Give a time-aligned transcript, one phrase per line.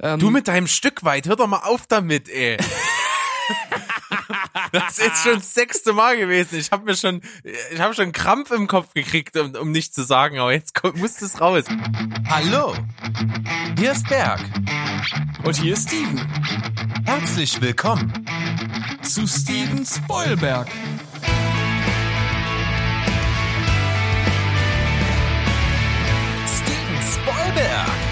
[0.00, 2.56] Ähm, Du mit deinem Stück weit, hör doch mal auf damit, ey.
[4.72, 6.58] Das ist jetzt schon das sechste Mal gewesen.
[6.58, 7.22] Ich habe mir schon,
[7.70, 10.96] ich habe schon Krampf im Kopf gekriegt, um, um nicht zu sagen, aber jetzt kommt,
[10.96, 11.64] muss es raus.
[12.28, 12.74] Hallo,
[13.78, 14.40] hier ist Berg.
[15.44, 16.20] und hier ist Steven
[17.04, 18.26] Herzlich willkommen.
[19.02, 20.68] zu Steven Spoilberg.
[26.46, 28.05] Steven Spoilberg.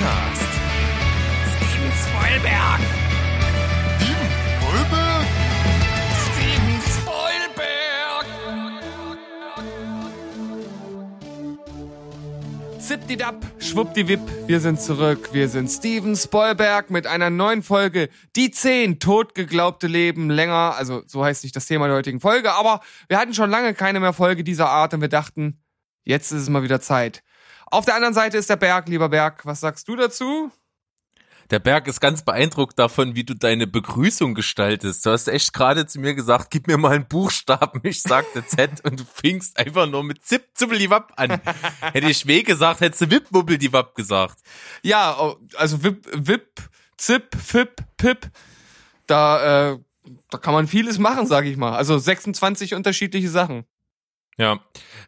[0.00, 0.48] Podcast.
[1.56, 2.80] Steven Spoilberg.
[3.98, 5.26] Steven Spoilberg?
[6.24, 8.26] Steven Spoilberg.
[12.78, 15.28] Zipdidap, schwuppdiwip, wir sind zurück.
[15.32, 18.08] Wir sind Steven Spoilberg mit einer neuen Folge.
[18.36, 20.76] Die zehn totgeglaubte Leben länger.
[20.78, 24.00] Also so heißt nicht das Thema der heutigen Folge, aber wir hatten schon lange keine
[24.00, 25.60] mehr Folge dieser Art und wir dachten,
[26.04, 27.22] jetzt ist es mal wieder Zeit.
[27.70, 29.46] Auf der anderen Seite ist der Berg, lieber Berg.
[29.46, 30.50] Was sagst du dazu?
[31.50, 35.06] Der Berg ist ganz beeindruckt davon, wie du deine Begrüßung gestaltest.
[35.06, 37.80] Du hast echt gerade zu mir gesagt, gib mir mal einen Buchstaben.
[37.84, 41.40] Ich sagte Z und du fingst einfach nur mit Zip Zippeliwap an.
[41.92, 44.38] Hätte ich W gesagt, hättest du Wip Wubbeldiwap gesagt.
[44.82, 46.60] Ja, also Wip, Wip,
[46.96, 48.30] Zip, Fip, Pip,
[49.06, 49.78] da, äh,
[50.30, 51.76] da kann man vieles machen, sag ich mal.
[51.76, 53.64] Also 26 unterschiedliche Sachen.
[54.40, 54.58] Ja.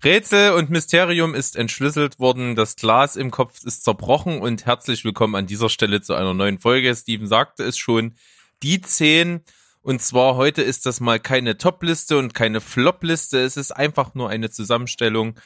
[0.04, 2.54] Rätsel und Mysterium ist entschlüsselt worden.
[2.54, 6.58] Das Glas im Kopf ist zerbrochen und herzlich willkommen an dieser Stelle zu einer neuen
[6.58, 6.94] Folge.
[6.94, 8.14] Steven sagte es schon.
[8.62, 9.40] Die zehn.
[9.80, 13.40] Und zwar heute ist das mal keine Top-Liste und keine Flop-Liste.
[13.40, 15.40] Es ist einfach nur eine Zusammenstellung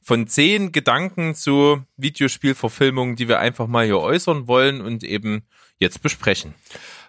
[0.00, 5.48] von zehn Gedanken zu Videospielverfilmungen, die wir einfach mal hier äußern wollen und eben
[5.78, 6.54] jetzt besprechen.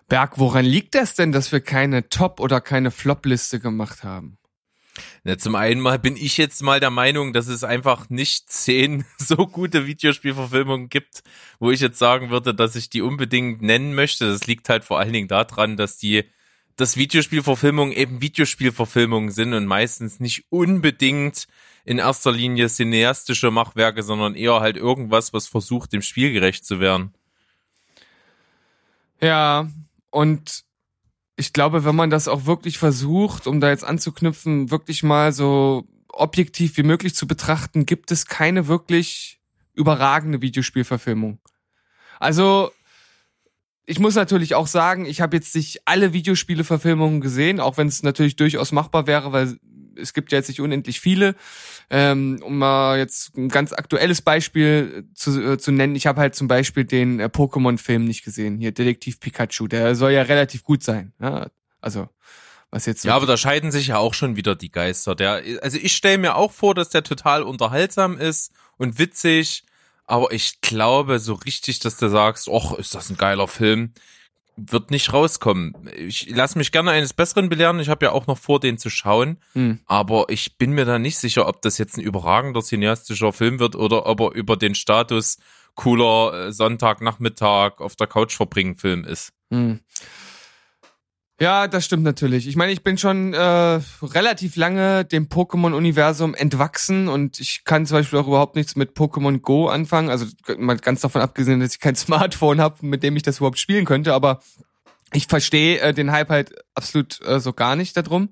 [0.09, 4.39] Berg, woran liegt das denn, dass wir keine Top- oder keine Flop-Liste gemacht haben?
[5.23, 9.05] Na, zum einen mal bin ich jetzt mal der Meinung, dass es einfach nicht zehn
[9.17, 11.23] so gute Videospielverfilmungen gibt,
[11.59, 14.27] wo ich jetzt sagen würde, dass ich die unbedingt nennen möchte.
[14.27, 16.26] Das liegt halt vor allen Dingen daran, dass die,
[16.76, 21.48] dass Videospielverfilmungen eben Videospielverfilmungen sind und meistens nicht unbedingt
[21.86, 26.80] in erster Linie cineastische Machwerke, sondern eher halt irgendwas, was versucht, dem Spiel gerecht zu
[26.80, 27.14] werden.
[29.20, 29.67] Ja,
[30.10, 30.64] und
[31.36, 35.88] ich glaube, wenn man das auch wirklich versucht, um da jetzt anzuknüpfen, wirklich mal so
[36.10, 39.39] objektiv wie möglich zu betrachten, gibt es keine wirklich
[39.73, 41.39] überragende Videospielverfilmung.
[42.20, 42.72] Also,
[43.86, 48.04] ich muss natürlich auch sagen, ich habe jetzt nicht alle Videospieleverfilmungen gesehen, auch wenn es
[48.04, 49.58] natürlich durchaus machbar wäre, weil
[49.98, 51.36] es gibt ja jetzt nicht unendlich viele.
[51.89, 56.36] Ähm, um mal jetzt ein ganz aktuelles Beispiel zu, äh, zu nennen, ich habe halt
[56.36, 60.83] zum Beispiel den äh, Pokémon-Film nicht gesehen, hier Detektiv Pikachu, der soll ja relativ gut
[60.83, 61.14] sein.
[61.20, 61.48] Ja?
[61.81, 62.09] Also,
[62.71, 65.15] was jetzt Ja, aber da scheiden sich ja auch schon wieder die Geister.
[65.15, 69.64] Der, also ich stelle mir auch vor, dass der total unterhaltsam ist und witzig,
[70.05, 73.93] aber ich glaube so richtig, dass du sagst, och, ist das ein geiler Film,
[74.55, 75.73] wird nicht rauskommen.
[75.95, 77.80] Ich lasse mich gerne eines Besseren belehren.
[77.80, 79.80] Ich habe ja auch noch vor, den zu schauen, Hm.
[79.86, 83.75] aber ich bin mir da nicht sicher, ob das jetzt ein überragender cineastischer Film wird
[83.75, 85.37] oder ob er über den Status
[85.75, 89.33] cooler äh, Sonntagnachmittag auf der Couch verbringen Film ist.
[89.49, 89.80] Hm.
[91.39, 92.48] Ja, das stimmt natürlich.
[92.48, 97.98] Ich meine, ich bin schon äh, relativ lange dem Pokémon-Universum entwachsen und ich kann zum
[97.98, 100.10] Beispiel auch überhaupt nichts mit Pokémon Go anfangen.
[100.10, 100.27] Also
[100.58, 103.86] mal ganz davon abgesehen, dass ich kein Smartphone habe, mit dem ich das überhaupt spielen
[103.86, 104.14] könnte.
[104.14, 104.42] Aber
[105.11, 108.30] ich verstehe äh, den Hype halt absolut äh, so gar nicht darum.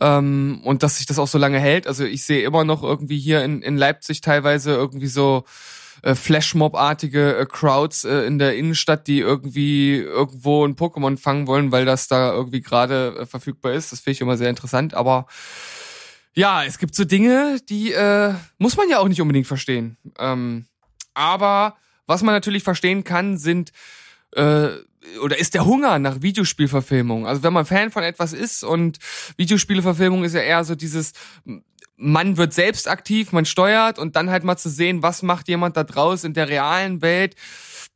[0.00, 1.86] Ähm, und dass sich das auch so lange hält.
[1.86, 5.44] Also ich sehe immer noch irgendwie hier in, in Leipzig teilweise irgendwie so
[6.02, 11.72] äh, Flashmob-artige äh, Crowds äh, in der Innenstadt, die irgendwie irgendwo ein Pokémon fangen wollen,
[11.72, 13.92] weil das da irgendwie gerade äh, verfügbar ist.
[13.92, 14.94] Das finde ich immer sehr interessant.
[14.94, 15.26] Aber
[16.34, 19.96] ja, es gibt so Dinge, die äh, muss man ja auch nicht unbedingt verstehen.
[20.18, 20.66] Ähm,
[21.14, 21.76] aber
[22.06, 23.72] was man natürlich verstehen kann, sind
[24.36, 24.68] äh,
[25.22, 27.26] oder ist der Hunger nach Videospielverfilmung.
[27.26, 28.98] Also wenn man Fan von etwas ist und
[29.36, 31.12] Videospieleverfilmung ist ja eher so dieses
[31.96, 35.76] man wird selbst aktiv, man steuert und dann halt mal zu sehen, was macht jemand
[35.76, 37.34] da draus in der realen Welt.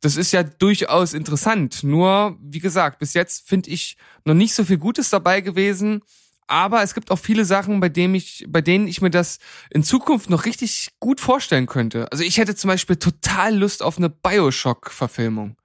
[0.01, 1.83] Das ist ja durchaus interessant.
[1.83, 6.01] Nur, wie gesagt, bis jetzt finde ich noch nicht so viel Gutes dabei gewesen.
[6.47, 9.37] Aber es gibt auch viele Sachen, bei denen ich, bei denen ich mir das
[9.69, 12.11] in Zukunft noch richtig gut vorstellen könnte.
[12.11, 15.55] Also ich hätte zum Beispiel total Lust auf eine Bioshock-Verfilmung.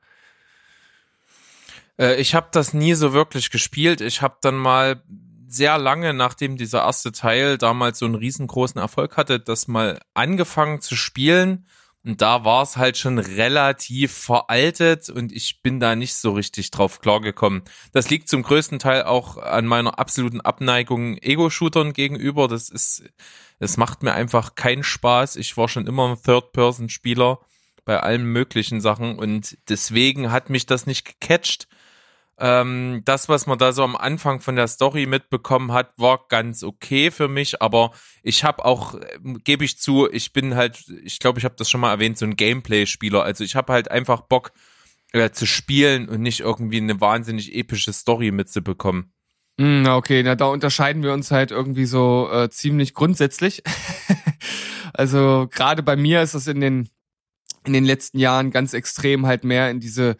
[1.98, 4.00] Äh, ich habe das nie so wirklich gespielt.
[4.00, 5.02] Ich habe dann mal
[5.48, 10.80] sehr lange, nachdem dieser erste Teil damals so einen riesengroßen Erfolg hatte, das mal angefangen
[10.80, 11.66] zu spielen
[12.06, 16.70] Und da war es halt schon relativ veraltet und ich bin da nicht so richtig
[16.70, 17.62] drauf klargekommen.
[17.90, 22.46] Das liegt zum größten Teil auch an meiner absoluten Abneigung Ego-Shootern gegenüber.
[22.46, 23.02] Das ist,
[23.58, 25.34] es macht mir einfach keinen Spaß.
[25.34, 27.40] Ich war schon immer ein Third-Person-Spieler
[27.84, 31.66] bei allen möglichen Sachen und deswegen hat mich das nicht gecatcht.
[32.38, 36.62] Ähm, das, was man da so am Anfang von der Story mitbekommen hat, war ganz
[36.62, 37.92] okay für mich, aber
[38.22, 41.70] ich habe auch, äh, gebe ich zu, ich bin halt, ich glaube, ich habe das
[41.70, 43.22] schon mal erwähnt, so ein Gameplay-Spieler.
[43.22, 44.52] Also ich habe halt einfach Bock
[45.12, 49.12] äh, zu spielen und nicht irgendwie eine wahnsinnig epische Story mitzubekommen.
[49.56, 53.62] Mm, okay, na da unterscheiden wir uns halt irgendwie so äh, ziemlich grundsätzlich.
[54.92, 56.90] also gerade bei mir ist das in den
[57.64, 60.16] in den letzten Jahren ganz extrem halt mehr in diese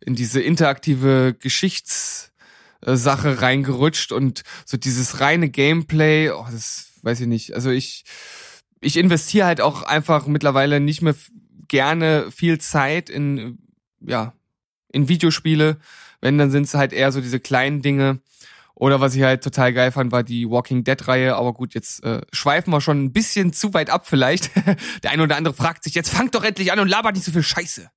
[0.00, 7.54] in diese interaktive Geschichtssache reingerutscht und so dieses reine Gameplay, oh, das weiß ich nicht.
[7.54, 8.04] Also ich,
[8.80, 11.14] ich investiere halt auch einfach mittlerweile nicht mehr
[11.68, 13.58] gerne viel Zeit in,
[14.00, 14.32] ja,
[14.92, 15.78] in Videospiele.
[16.20, 18.20] Wenn, dann sind es halt eher so diese kleinen Dinge.
[18.74, 21.34] Oder was ich halt total geil fand, war die Walking Dead-Reihe.
[21.34, 24.50] Aber gut, jetzt äh, schweifen wir schon ein bisschen zu weit ab vielleicht.
[25.02, 27.32] Der eine oder andere fragt sich, jetzt fangt doch endlich an und labert nicht so
[27.32, 27.90] viel Scheiße.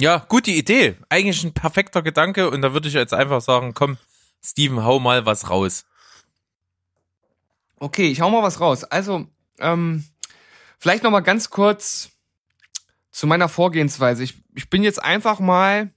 [0.00, 0.96] Ja, gute Idee.
[1.10, 3.98] Eigentlich ein perfekter Gedanke und da würde ich jetzt einfach sagen, komm,
[4.42, 5.84] Steven, hau mal was raus.
[7.76, 8.84] Okay, ich hau mal was raus.
[8.84, 9.26] Also,
[9.58, 10.02] ähm,
[10.78, 12.12] vielleicht noch mal ganz kurz
[13.10, 14.24] zu meiner Vorgehensweise.
[14.24, 15.90] Ich, ich bin jetzt einfach mal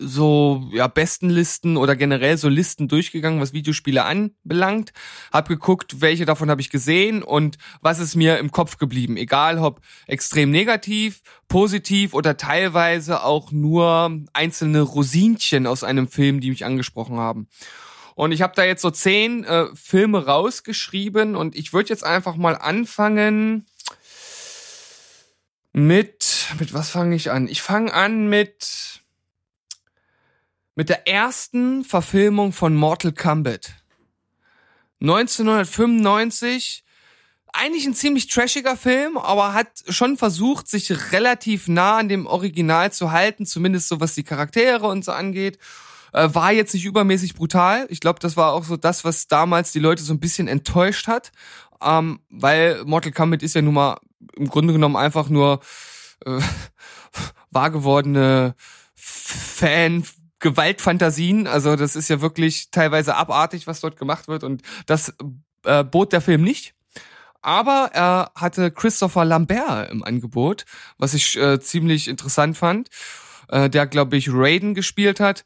[0.00, 4.92] so ja Bestenlisten oder generell so Listen durchgegangen, was Videospiele anbelangt,
[5.30, 9.58] hab geguckt, welche davon habe ich gesehen und was ist mir im Kopf geblieben, egal
[9.58, 16.64] ob extrem negativ, positiv oder teilweise auch nur einzelne Rosinchen aus einem Film, die mich
[16.64, 17.48] angesprochen haben.
[18.14, 22.36] Und ich habe da jetzt so zehn äh, Filme rausgeschrieben und ich würde jetzt einfach
[22.36, 23.66] mal anfangen
[25.72, 27.48] mit mit was fange ich an?
[27.48, 28.99] Ich fange an mit
[30.74, 33.72] mit der ersten Verfilmung von Mortal Kombat.
[35.00, 36.84] 1995
[37.52, 42.92] eigentlich ein ziemlich trashiger Film, aber hat schon versucht, sich relativ nah an dem Original
[42.92, 45.58] zu halten, zumindest so was die Charaktere und so angeht.
[46.12, 47.86] Äh, war jetzt nicht übermäßig brutal.
[47.88, 51.06] Ich glaube, das war auch so das, was damals die Leute so ein bisschen enttäuscht
[51.06, 51.32] hat,
[51.82, 53.98] ähm, weil Mortal Kombat ist ja nun mal
[54.36, 55.60] im Grunde genommen einfach nur
[56.26, 56.40] äh,
[57.50, 58.54] wahrgewordene
[58.94, 60.04] Fan
[60.40, 61.46] Gewaltfantasien.
[61.46, 64.42] Also das ist ja wirklich teilweise abartig, was dort gemacht wird.
[64.42, 65.14] Und das
[65.64, 66.74] äh, bot der Film nicht.
[67.42, 70.66] Aber er hatte Christopher Lambert im Angebot,
[70.98, 72.88] was ich äh, ziemlich interessant fand.
[73.48, 75.44] Äh, der, glaube ich, Raiden gespielt hat.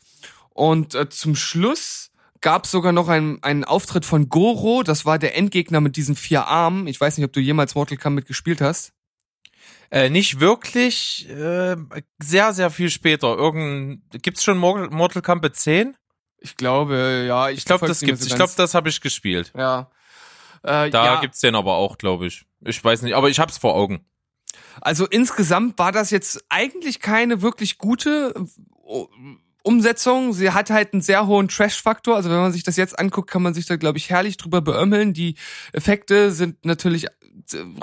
[0.50, 4.82] Und äh, zum Schluss gab es sogar noch einen, einen Auftritt von Goro.
[4.82, 6.87] Das war der Endgegner mit diesen vier Armen.
[6.87, 8.93] Ich weiß nicht, ob du jemals Mortal Kombat gespielt hast.
[9.90, 11.76] Äh, nicht wirklich, äh,
[12.19, 13.37] sehr, sehr viel später.
[13.37, 15.96] Irgend, gibt's schon Mortal Kombat 10?
[16.38, 17.49] Ich glaube, ja.
[17.49, 18.26] Ich, ich glaube, das gibt's.
[18.26, 19.52] Ich glaube, das habe ich gespielt.
[19.56, 19.90] Ja.
[20.62, 21.20] Äh, da ja.
[21.20, 22.44] gibt's den aber auch, glaube ich.
[22.61, 24.05] Ich weiß nicht, aber ich hab's vor Augen.
[24.81, 28.34] Also insgesamt war das jetzt eigentlich keine wirklich gute
[29.64, 30.32] Umsetzung.
[30.34, 32.14] Sie hat halt einen sehr hohen Trash-Faktor.
[32.14, 34.61] Also wenn man sich das jetzt anguckt, kann man sich da, glaube ich, herrlich drüber
[34.61, 35.14] beömmeln.
[35.14, 35.34] Die
[35.72, 37.06] Effekte sind natürlich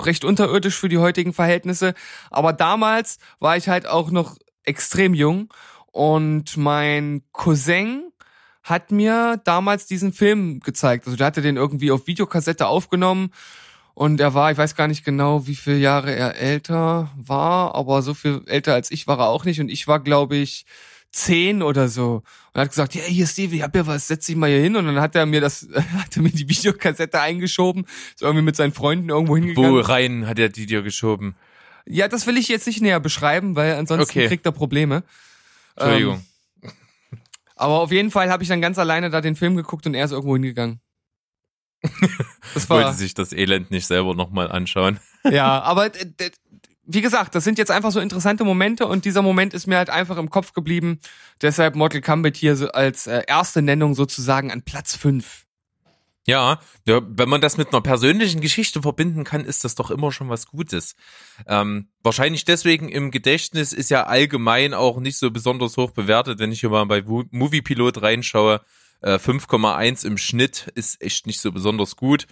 [0.00, 1.94] recht unterirdisch für die heutigen Verhältnisse.
[2.30, 5.52] Aber damals war ich halt auch noch extrem jung
[5.90, 8.12] und mein Cousin
[8.62, 11.06] hat mir damals diesen Film gezeigt.
[11.06, 13.32] Also der hatte den irgendwie auf Videokassette aufgenommen
[13.94, 18.02] und er war, ich weiß gar nicht genau, wie viele Jahre er älter war, aber
[18.02, 20.64] so viel älter als ich war er auch nicht und ich war, glaube ich,
[21.12, 24.36] zehn oder so und hat gesagt, ja, hier Steve, ich hab ja was, setz dich
[24.36, 27.84] mal hier hin und dann hat er mir das, hat er mir die Videokassette eingeschoben,
[28.14, 29.72] ist irgendwie mit seinen Freunden irgendwo hingegangen.
[29.72, 31.36] Wo rein hat er die dir geschoben?
[31.86, 34.28] Ja, das will ich jetzt nicht näher beschreiben, weil ansonsten okay.
[34.28, 35.02] kriegt er Probleme.
[35.76, 36.24] Entschuldigung.
[36.62, 36.70] Ähm,
[37.56, 40.04] aber auf jeden Fall habe ich dann ganz alleine da den Film geguckt und er
[40.04, 40.80] ist irgendwo hingegangen.
[42.54, 45.00] Das war, Wollte sich das Elend nicht selber nochmal anschauen.
[45.24, 45.90] Ja, aber
[46.94, 49.90] wie gesagt, das sind jetzt einfach so interessante Momente und dieser Moment ist mir halt
[49.90, 51.00] einfach im Kopf geblieben.
[51.40, 55.44] Deshalb Mortal Kombat hier als äh, erste Nennung sozusagen an Platz 5.
[56.24, 60.12] Ja, ja, wenn man das mit einer persönlichen Geschichte verbinden kann, ist das doch immer
[60.12, 60.94] schon was Gutes.
[61.48, 66.52] Ähm, wahrscheinlich deswegen im Gedächtnis ist ja allgemein auch nicht so besonders hoch bewertet, wenn
[66.52, 68.60] ich hier mal bei Moviepilot reinschaue.
[69.00, 72.28] Äh, 5,1 im Schnitt ist echt nicht so besonders gut.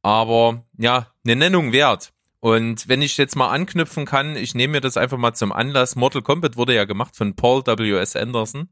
[0.00, 2.14] Aber ja, eine Nennung wert.
[2.40, 5.96] Und wenn ich jetzt mal anknüpfen kann, ich nehme mir das einfach mal zum Anlass.
[5.96, 8.14] Mortal Kombat wurde ja gemacht von Paul W.S.
[8.16, 8.68] Anderson.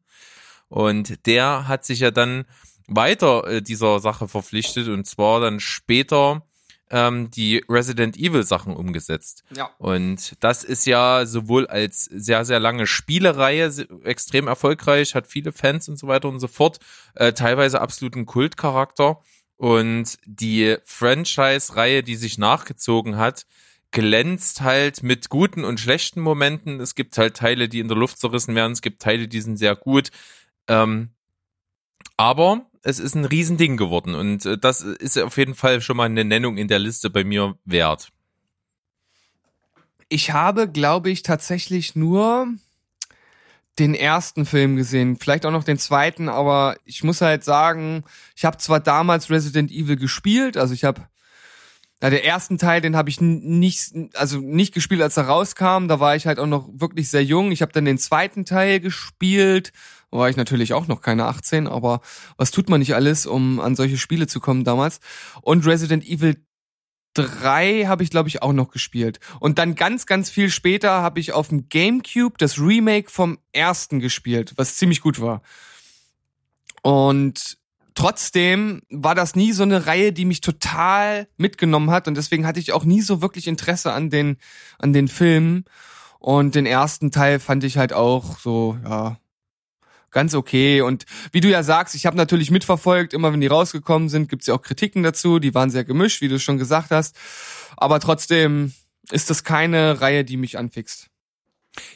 [0.68, 2.44] Und der hat sich ja dann
[2.86, 6.42] weiter äh, dieser Sache verpflichtet und zwar dann später
[6.90, 9.44] ähm, die Resident Evil Sachen umgesetzt.
[9.56, 9.70] Ja.
[9.78, 13.72] Und das ist ja sowohl als sehr, sehr lange Spielereihe
[14.04, 16.78] extrem erfolgreich, hat viele Fans und so weiter und so fort,
[17.14, 19.20] äh, teilweise absoluten Kultcharakter.
[19.56, 23.46] Und die Franchise-Reihe, die sich nachgezogen hat,
[23.92, 26.80] glänzt halt mit guten und schlechten Momenten.
[26.80, 29.56] Es gibt halt Teile, die in der Luft zerrissen werden, es gibt Teile, die sind
[29.56, 30.10] sehr gut.
[30.66, 31.10] Ähm,
[32.16, 36.04] aber es ist ein Riesending geworden und äh, das ist auf jeden Fall schon mal
[36.04, 38.10] eine Nennung in der Liste bei mir wert.
[40.08, 42.48] Ich habe, glaube ich, tatsächlich nur
[43.78, 48.04] den ersten Film gesehen, vielleicht auch noch den zweiten, aber ich muss halt sagen,
[48.36, 51.02] ich habe zwar damals Resident Evil gespielt, also ich habe
[52.04, 55.88] ja, der ersten Teil, den habe ich nicht, also nicht gespielt, als er rauskam.
[55.88, 57.50] Da war ich halt auch noch wirklich sehr jung.
[57.50, 59.72] Ich habe dann den zweiten Teil gespielt.
[60.10, 62.02] Da war ich natürlich auch noch keine 18, aber
[62.36, 65.00] was tut man nicht alles, um an solche Spiele zu kommen damals?
[65.40, 66.36] Und Resident Evil
[67.14, 69.20] 3 habe ich, glaube ich, auch noch gespielt.
[69.40, 74.00] Und dann ganz, ganz viel später habe ich auf dem GameCube das Remake vom ersten
[74.00, 75.42] gespielt, was ziemlich gut war.
[76.82, 77.56] Und
[77.94, 82.60] trotzdem war das nie so eine Reihe, die mich total mitgenommen hat und deswegen hatte
[82.60, 84.36] ich auch nie so wirklich Interesse an den
[84.78, 85.64] an den Filmen
[86.18, 89.16] und den ersten Teil fand ich halt auch so ja
[90.14, 94.08] ganz okay und wie du ja sagst, ich habe natürlich mitverfolgt, immer wenn die rausgekommen
[94.08, 97.14] sind, gibt's ja auch Kritiken dazu, die waren sehr gemischt, wie du schon gesagt hast,
[97.76, 98.72] aber trotzdem
[99.10, 101.10] ist das keine Reihe, die mich anfixt.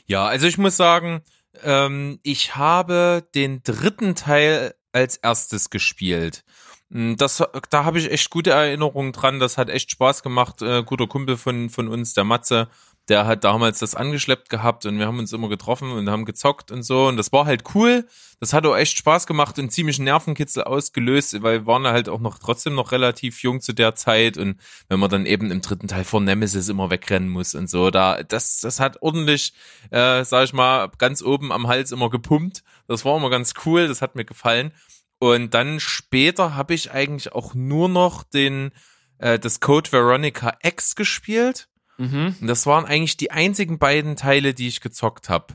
[0.06, 1.22] Ja, also ich muss sagen,
[1.62, 6.44] ähm, ich habe den dritten Teil als erstes gespielt.
[6.90, 9.40] Hm, das, da habe ich echt gute Erinnerungen dran.
[9.40, 10.62] Das hat echt Spaß gemacht.
[10.62, 12.68] Äh, guter Kumpel von, von uns, der Matze,
[13.08, 16.70] der hat damals das angeschleppt gehabt und wir haben uns immer getroffen und haben gezockt
[16.70, 17.06] und so.
[17.06, 18.06] Und das war halt cool.
[18.40, 22.20] Das hat auch echt Spaß gemacht und ziemlich Nervenkitzel ausgelöst, weil wir waren halt auch
[22.20, 24.36] noch trotzdem noch relativ jung zu der Zeit.
[24.36, 27.90] Und wenn man dann eben im dritten Teil vor Nemesis immer wegrennen muss und so,
[27.90, 29.54] da, das, das hat ordentlich,
[29.90, 32.62] äh, sag ich mal, ganz oben am Hals immer gepumpt.
[32.86, 34.72] Das war immer ganz cool, das hat mir gefallen.
[35.18, 38.70] Und dann später habe ich eigentlich auch nur noch den
[39.18, 41.68] äh, das Code Veronica X gespielt.
[41.98, 42.34] Mhm.
[42.40, 45.54] Und das waren eigentlich die einzigen beiden Teile, die ich gezockt habe.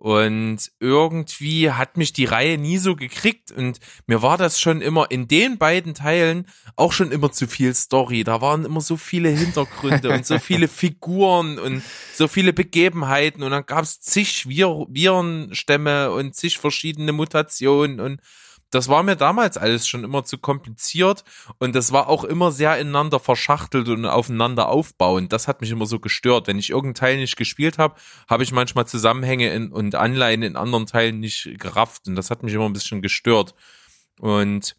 [0.00, 5.10] Und irgendwie hat mich die Reihe nie so gekriegt und mir war das schon immer
[5.10, 8.24] in den beiden Teilen auch schon immer zu viel Story.
[8.24, 11.82] Da waren immer so viele Hintergründe und so viele Figuren und
[12.14, 18.22] so viele Begebenheiten und dann gab es zig Vir Virenstämme und zig verschiedene Mutationen und
[18.70, 21.24] das war mir damals alles schon immer zu kompliziert
[21.58, 25.32] und das war auch immer sehr ineinander verschachtelt und aufeinander aufbauend.
[25.32, 26.46] Das hat mich immer so gestört.
[26.46, 27.96] Wenn ich irgendeinen Teil nicht gespielt habe,
[28.28, 32.42] habe ich manchmal Zusammenhänge in, und Anleihen in anderen Teilen nicht gerafft und das hat
[32.42, 33.54] mich immer ein bisschen gestört.
[34.20, 34.76] Und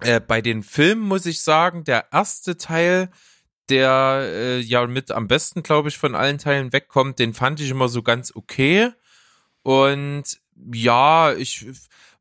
[0.00, 3.10] äh, bei den Filmen muss ich sagen, der erste Teil,
[3.68, 7.70] der äh, ja mit am besten, glaube ich, von allen Teilen wegkommt, den fand ich
[7.70, 8.90] immer so ganz okay.
[9.62, 10.40] Und
[10.72, 11.66] ja, ich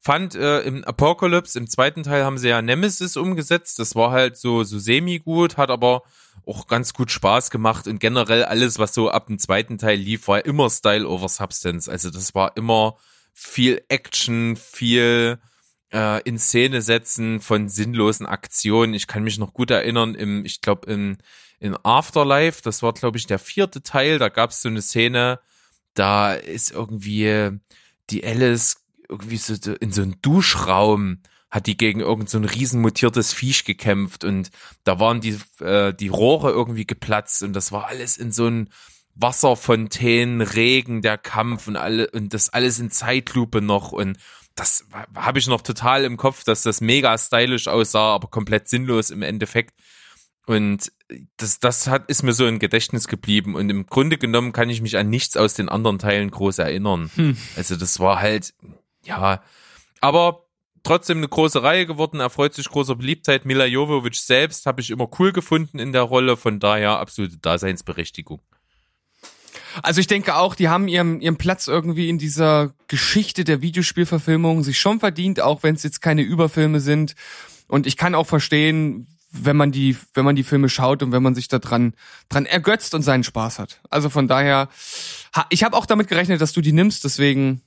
[0.01, 3.77] fand äh, im Apocalypse, im zweiten Teil haben sie ja Nemesis umgesetzt.
[3.77, 6.01] Das war halt so, so semi-gut, hat aber
[6.45, 10.27] auch ganz gut Spaß gemacht und generell alles, was so ab dem zweiten Teil lief,
[10.27, 11.87] war immer Style over Substance.
[11.87, 12.97] Also das war immer
[13.31, 15.39] viel Action, viel
[15.93, 18.95] äh, in Szene setzen von sinnlosen Aktionen.
[18.95, 21.19] Ich kann mich noch gut erinnern, im, ich glaube, in,
[21.59, 25.39] in Afterlife, das war, glaube ich, der vierte Teil, da gab es so eine Szene,
[25.93, 27.59] da ist irgendwie
[28.09, 28.80] die Alice
[29.11, 31.19] irgendwie so in so einem Duschraum
[31.51, 34.49] hat die gegen irgend so ein riesenmutiertes Viech gekämpft und
[34.85, 38.69] da waren die, äh, die Rohre irgendwie geplatzt und das war alles in so einem
[39.15, 44.17] Wasserfontänen, Regen, der Kampf und alle und das alles in Zeitlupe noch und
[44.55, 49.09] das habe ich noch total im Kopf, dass das mega stylisch aussah, aber komplett sinnlos
[49.09, 49.73] im Endeffekt.
[50.45, 50.91] Und
[51.37, 53.55] das, das hat, ist mir so im Gedächtnis geblieben.
[53.55, 57.09] Und im Grunde genommen kann ich mich an nichts aus den anderen Teilen groß erinnern.
[57.15, 57.37] Hm.
[57.55, 58.53] Also das war halt,
[59.03, 59.41] ja,
[59.99, 60.45] aber
[60.83, 63.45] trotzdem eine große Reihe geworden, erfreut sich großer Beliebtheit.
[63.45, 68.41] Mila Jovovic selbst habe ich immer cool gefunden in der Rolle, von daher absolute Daseinsberechtigung.
[69.83, 74.63] Also ich denke auch, die haben ihren, ihren Platz irgendwie in dieser Geschichte der Videospielverfilmung
[74.63, 77.15] sich schon verdient, auch wenn es jetzt keine Überfilme sind.
[77.67, 81.23] Und ich kann auch verstehen, wenn man die, wenn man die Filme schaut und wenn
[81.23, 81.93] man sich da dran,
[82.27, 83.79] dran ergötzt und seinen Spaß hat.
[83.89, 84.67] Also von daher,
[85.49, 87.61] ich habe auch damit gerechnet, dass du die nimmst, deswegen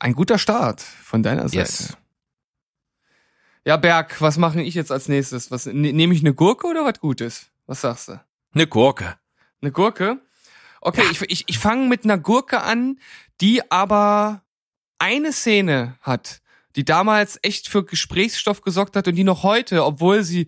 [0.00, 1.58] ein guter Start von deiner Seite.
[1.58, 1.96] Yes.
[3.66, 5.50] Ja, Berg, was mache ich jetzt als nächstes?
[5.50, 7.46] Was ne, nehme ich eine Gurke oder was Gutes?
[7.66, 8.20] Was sagst du?
[8.52, 9.16] Eine Gurke.
[9.62, 10.20] Eine Gurke?
[10.80, 11.10] Okay, ja.
[11.10, 13.00] ich, ich, ich fange mit einer Gurke an,
[13.40, 14.42] die aber
[14.98, 16.42] eine Szene hat,
[16.76, 20.46] die damals echt für Gesprächsstoff gesorgt hat und die noch heute, obwohl sie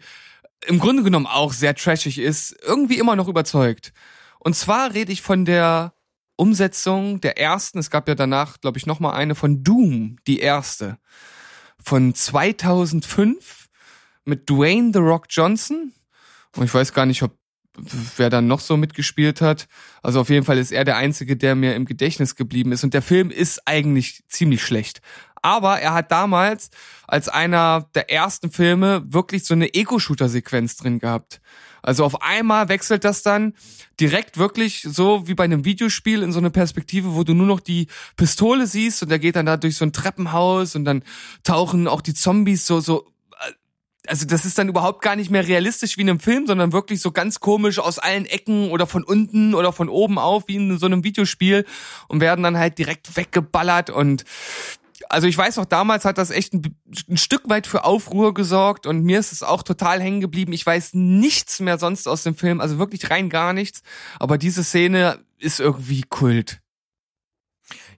[0.66, 3.92] im Grunde genommen auch sehr trashig ist, irgendwie immer noch überzeugt.
[4.38, 5.92] Und zwar rede ich von der
[6.36, 10.98] Umsetzung der ersten, es gab ja danach, glaube ich, nochmal eine von Doom, die erste.
[11.82, 13.66] Von 2005
[14.24, 15.92] mit Dwayne The Rock Johnson.
[16.56, 17.32] Und ich weiß gar nicht, ob
[18.16, 19.68] wer dann noch so mitgespielt hat.
[20.02, 22.84] Also auf jeden Fall ist er der Einzige, der mir im Gedächtnis geblieben ist.
[22.84, 25.00] Und der Film ist eigentlich ziemlich schlecht.
[25.42, 26.70] Aber er hat damals
[27.06, 31.40] als einer der ersten Filme wirklich so eine Ego-Shooter-Sequenz drin gehabt.
[31.86, 33.54] Also auf einmal wechselt das dann
[34.00, 37.60] direkt wirklich so wie bei einem Videospiel in so eine Perspektive, wo du nur noch
[37.60, 41.04] die Pistole siehst und der geht dann da durch so ein Treppenhaus und dann
[41.44, 43.06] tauchen auch die Zombies so, so
[44.08, 47.00] also das ist dann überhaupt gar nicht mehr realistisch wie in einem Film, sondern wirklich
[47.00, 50.78] so ganz komisch aus allen Ecken oder von unten oder von oben auf wie in
[50.78, 51.64] so einem Videospiel
[52.08, 54.24] und werden dann halt direkt weggeballert und
[55.08, 56.76] also ich weiß noch, damals hat das echt ein,
[57.08, 60.52] ein, Stück weit für Aufruhr gesorgt und mir ist es auch total hängen geblieben.
[60.52, 63.82] Ich weiß nichts mehr sonst aus dem Film, also wirklich rein gar nichts.
[64.18, 66.60] Aber diese Szene ist irgendwie Kult.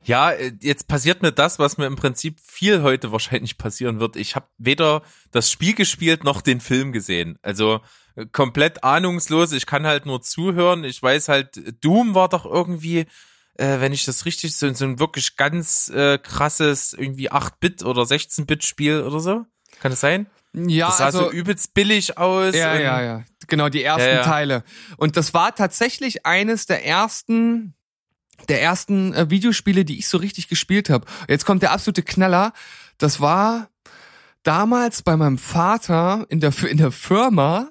[0.03, 4.17] Ja, äh, jetzt passiert mir das, was mir im Prinzip viel heute wahrscheinlich passieren wird.
[4.17, 7.39] Ich habe weder das Spiel gespielt noch den Film gesehen.
[7.43, 7.81] Also
[8.15, 9.53] äh, komplett ahnungslos.
[9.53, 10.85] Ich kann halt nur zuhören.
[10.85, 13.07] Ich weiß halt, Doom war doch irgendwie,
[13.59, 18.03] äh, wenn ich das richtig so, so ein wirklich ganz äh, krasses irgendwie 8-Bit oder
[18.03, 19.45] 16-Bit-Spiel oder so.
[19.81, 20.27] Kann das sein?
[20.55, 22.55] Ja, das sah also, so übelst billig aus.
[22.55, 23.25] Ja, ja, ja.
[23.49, 24.23] Genau, die ersten ja, ja.
[24.23, 24.65] Teile.
[24.97, 27.75] Und das war tatsächlich eines der ersten
[28.49, 31.07] der ersten äh, Videospiele, die ich so richtig gespielt habe.
[31.29, 32.53] Jetzt kommt der absolute Knaller.
[32.97, 33.69] Das war
[34.45, 37.71] damals bei meinem Vater in der in der Firma.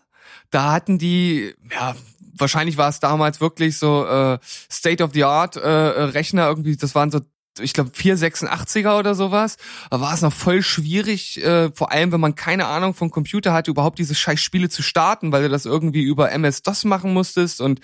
[0.51, 1.95] Da hatten die ja
[2.37, 4.39] wahrscheinlich war es damals wirklich so äh,
[4.71, 6.75] State of the Art äh, Rechner irgendwie.
[6.77, 7.21] Das waren so
[7.59, 9.57] ich glaube 486er oder sowas,
[9.89, 13.53] da war es noch voll schwierig, äh, vor allem wenn man keine Ahnung vom Computer
[13.53, 17.61] hatte, überhaupt diese scheiß Spiele zu starten, weil du das irgendwie über MS-DOS machen musstest
[17.61, 17.79] und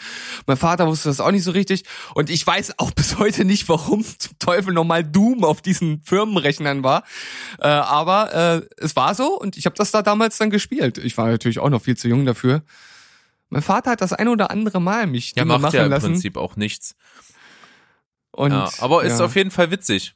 [0.46, 1.84] mein Vater wusste das auch nicht so richtig
[2.16, 6.84] und ich weiß auch bis heute nicht, warum zum Teufel nochmal Doom auf diesen Firmenrechnern
[6.84, 7.04] war,
[7.60, 10.98] äh, aber äh, es war so und ich habe das da damals dann gespielt.
[10.98, 12.64] Ich war natürlich auch noch viel zu jung dafür.
[13.54, 16.14] Mein Vater hat das ein oder andere Mal mich ja, macht machen ja im lassen.
[16.14, 16.96] Prinzip auch nichts.
[18.32, 19.26] Und, ja, aber ist ja.
[19.26, 20.16] auf jeden Fall witzig.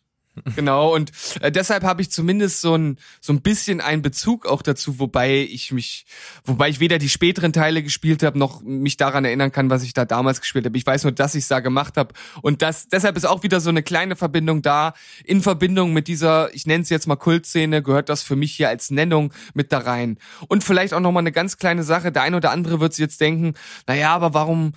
[0.55, 4.61] Genau, und äh, deshalb habe ich zumindest so ein, so ein bisschen einen Bezug auch
[4.61, 6.05] dazu, wobei ich mich,
[6.45, 9.93] wobei ich weder die späteren Teile gespielt habe, noch mich daran erinnern kann, was ich
[9.93, 10.77] da damals gespielt habe.
[10.77, 12.13] Ich weiß nur, dass ich es da gemacht habe.
[12.41, 14.93] Und das, deshalb ist auch wieder so eine kleine Verbindung da.
[15.23, 18.69] In Verbindung mit dieser, ich nenne es jetzt mal Kultszene, gehört das für mich hier
[18.69, 20.17] als Nennung mit da rein.
[20.47, 22.11] Und vielleicht auch nochmal eine ganz kleine Sache.
[22.11, 23.53] Der ein oder andere wird sich jetzt denken,
[23.87, 24.73] naja, aber warum,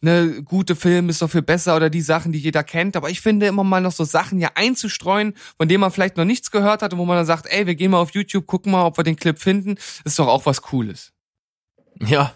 [0.00, 2.96] ne, gute Film ist doch viel besser oder die Sachen, die jeder kennt.
[2.96, 4.50] Aber ich finde immer mal noch so Sachen ja
[5.02, 7.66] einzustreuen, von denen man vielleicht noch nichts gehört hat und wo man dann sagt, ey,
[7.66, 9.76] wir gehen mal auf YouTube, gucken mal, ob wir den Clip finden.
[10.04, 11.12] ist doch auch was Cooles.
[12.00, 12.34] Ja,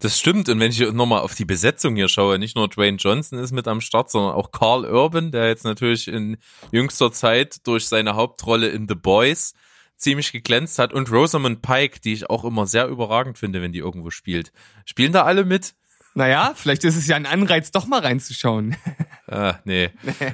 [0.00, 0.48] das stimmt.
[0.48, 3.68] Und wenn ich nochmal auf die Besetzung hier schaue, nicht nur Dwayne Johnson ist mit
[3.68, 6.38] am Start, sondern auch Carl Urban, der jetzt natürlich in
[6.72, 9.54] jüngster Zeit durch seine Hauptrolle in The Boys
[9.96, 13.78] ziemlich geglänzt hat und Rosamund Pike, die ich auch immer sehr überragend finde, wenn die
[13.78, 14.52] irgendwo spielt.
[14.84, 15.74] Spielen da alle mit?
[16.14, 18.76] Naja, vielleicht ist es ja ein Anreiz, doch mal reinzuschauen.
[19.26, 19.90] Ah, nee.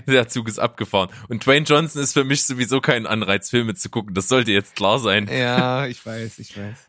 [0.06, 1.10] Der Zug ist abgefahren.
[1.28, 4.14] Und Dwayne Johnson ist für mich sowieso kein Anreiz, Filme zu gucken.
[4.14, 5.28] Das sollte jetzt klar sein.
[5.32, 6.88] Ja, ich weiß, ich weiß.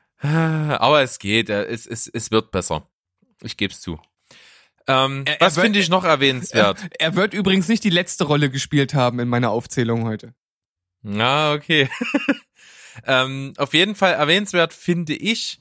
[0.80, 2.88] Aber es geht, es, es, es wird besser.
[3.44, 4.00] Ich gebe es zu.
[4.88, 6.80] Ähm, Er- er was finde ich noch erwähnenswert?
[7.00, 10.34] Er wird übrigens nicht die letzte Rolle gespielt haben in meiner Aufzählung heute.
[11.06, 11.90] Ah, okay.
[13.06, 15.60] ähm, auf jeden Fall erwähnenswert finde ich,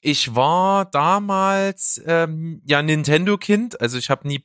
[0.00, 4.44] ich war damals ähm, ja Nintendo-Kind, also ich habe nie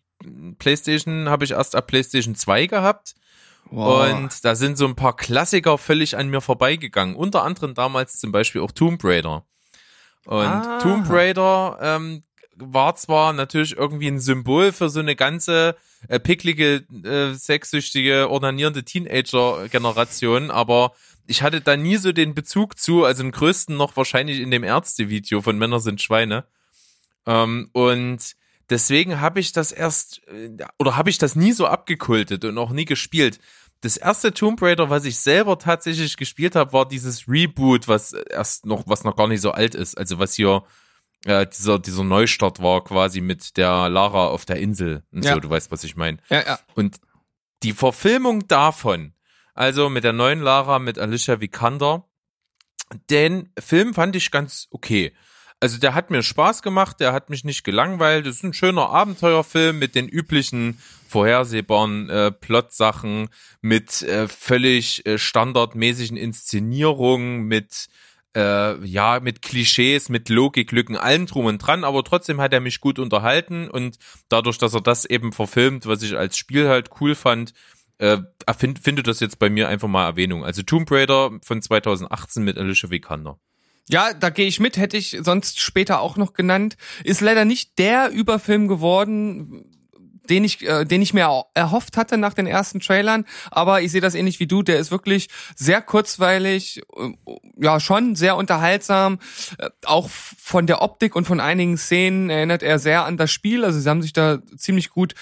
[0.60, 3.16] PlayStation, habe ich erst ab PlayStation 2 gehabt.
[3.70, 7.16] Und da sind so ein paar Klassiker völlig an mir vorbeigegangen.
[7.16, 9.46] Unter anderem damals zum Beispiel auch Tomb Raider.
[10.26, 10.80] Und Ah.
[10.82, 12.24] Tomb Raider ähm,
[12.56, 15.76] war zwar natürlich irgendwie ein Symbol für so eine ganze
[16.08, 20.94] äh, picklige, äh, sexsüchtige, ordinierende Teenager-Generation, aber
[21.28, 24.64] ich hatte da nie so den Bezug zu, also im größten noch wahrscheinlich in dem
[24.64, 26.46] Ärzte-Video von Männer sind Schweine.
[27.26, 28.20] Ähm, und
[28.70, 30.50] deswegen habe ich das erst, äh,
[30.80, 33.40] oder habe ich das nie so abgekultet und auch nie gespielt.
[33.82, 38.66] Das erste Tomb Raider, was ich selber tatsächlich gespielt habe, war dieses Reboot, was erst
[38.66, 39.98] noch, was noch gar nicht so alt ist.
[39.98, 40.64] Also was hier
[41.26, 45.34] äh, dieser, dieser Neustart war quasi mit der Lara auf der Insel und Ja.
[45.36, 46.18] so, du weißt, was ich meine.
[46.30, 46.60] Ja, ja.
[46.74, 46.98] Und
[47.64, 49.14] die Verfilmung davon,
[49.54, 52.08] also mit der neuen Lara, mit Alicia Vikander,
[53.10, 55.14] den Film fand ich ganz okay.
[55.60, 58.28] Also der hat mir Spaß gemacht, der hat mich nicht gelangweilt.
[58.28, 63.30] Das ist ein schöner Abenteuerfilm mit den üblichen vorhersehbaren äh, Plotsachen,
[63.62, 67.88] mit äh, völlig äh, standardmäßigen Inszenierungen, mit
[68.36, 72.82] äh, ja, mit Klischees, mit Logiklücken, allem drum und dran, aber trotzdem hat er mich
[72.82, 73.98] gut unterhalten und
[74.30, 77.54] dadurch, dass er das eben verfilmt, was ich als Spiel halt cool fand,
[77.98, 78.20] äh,
[78.56, 80.46] find, findet das jetzt bei mir einfach mal Erwähnung.
[80.46, 83.40] Also Tomb Raider von 2018 mit Alicia Vikander.
[83.90, 86.76] Ja, da gehe ich mit, hätte ich sonst später auch noch genannt.
[87.04, 89.66] Ist leider nicht der Überfilm geworden,
[90.30, 93.26] den ich, äh, den ich mir erhofft hatte nach den ersten Trailern.
[93.50, 94.62] Aber ich sehe das ähnlich wie du.
[94.62, 97.12] Der ist wirklich sehr kurzweilig, äh,
[97.58, 99.20] ja schon sehr unterhaltsam.
[99.58, 103.64] Äh, auch von der Optik und von einigen Szenen erinnert er sehr an das Spiel.
[103.64, 105.16] Also sie haben sich da ziemlich gut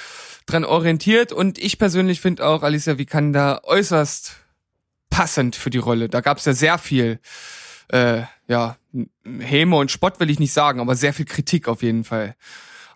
[0.45, 1.31] dran orientiert.
[1.31, 4.37] Und ich persönlich finde auch Alicia Vikander äußerst
[5.09, 6.09] passend für die Rolle.
[6.09, 7.19] Da gab es ja sehr viel,
[7.89, 8.77] äh, ja,
[9.23, 12.35] Häme und Spott will ich nicht sagen, aber sehr viel Kritik auf jeden Fall.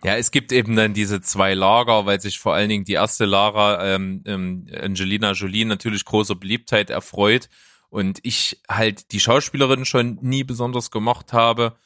[0.02, 3.26] Ja, es gibt eben dann diese zwei Lager, weil sich vor allen Dingen die erste
[3.26, 7.50] Lara, ähm, ähm, Angelina Jolie, natürlich großer Beliebtheit erfreut
[7.90, 11.76] und ich halt die Schauspielerin schon nie besonders gemocht habe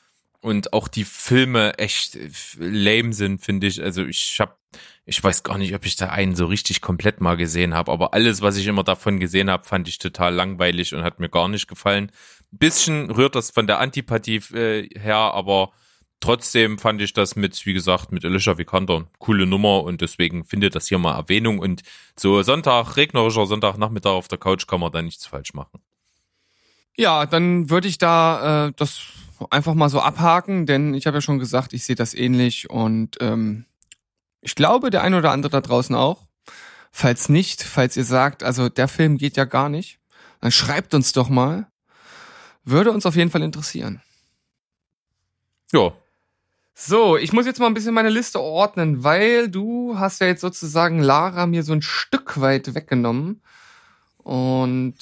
[0.41, 2.17] und auch die Filme echt
[2.59, 3.83] lame sind, finde ich.
[3.83, 4.55] Also ich habe,
[5.07, 8.15] ich weiß gar nicht, ob ich da einen so richtig komplett mal gesehen habe, aber
[8.15, 11.49] alles, was ich immer davon gesehen habe, fand ich total langweilig und hat mir gar
[11.49, 12.11] nicht gefallen.
[12.53, 15.73] Ein bisschen rührt das von der Antipathie äh, her, aber
[16.21, 20.75] trotzdem fand ich das mit, wie gesagt, mit Alicia Vikander coole Nummer und deswegen findet
[20.75, 21.83] das hier mal Erwähnung und
[22.17, 25.81] so Sonntag, regnerischer Sonntagnachmittag auf der Couch kann man da nichts falsch machen.
[26.97, 29.03] Ja, dann würde ich da äh, das
[29.51, 33.17] einfach mal so abhaken, denn ich habe ja schon gesagt, ich sehe das ähnlich und
[33.21, 33.67] ähm,
[34.45, 36.27] ich glaube, der ein oder andere da draußen auch.
[36.93, 39.99] Falls nicht, falls ihr sagt, also der Film geht ja gar nicht,
[40.41, 41.67] dann schreibt uns doch mal.
[42.65, 44.01] Würde uns auf jeden Fall interessieren.
[45.73, 45.93] Ja,
[46.77, 50.41] so, ich muss jetzt mal ein bisschen meine Liste ordnen, weil du hast ja jetzt
[50.41, 53.43] sozusagen Lara mir so ein Stück weit weggenommen.
[54.19, 54.97] Und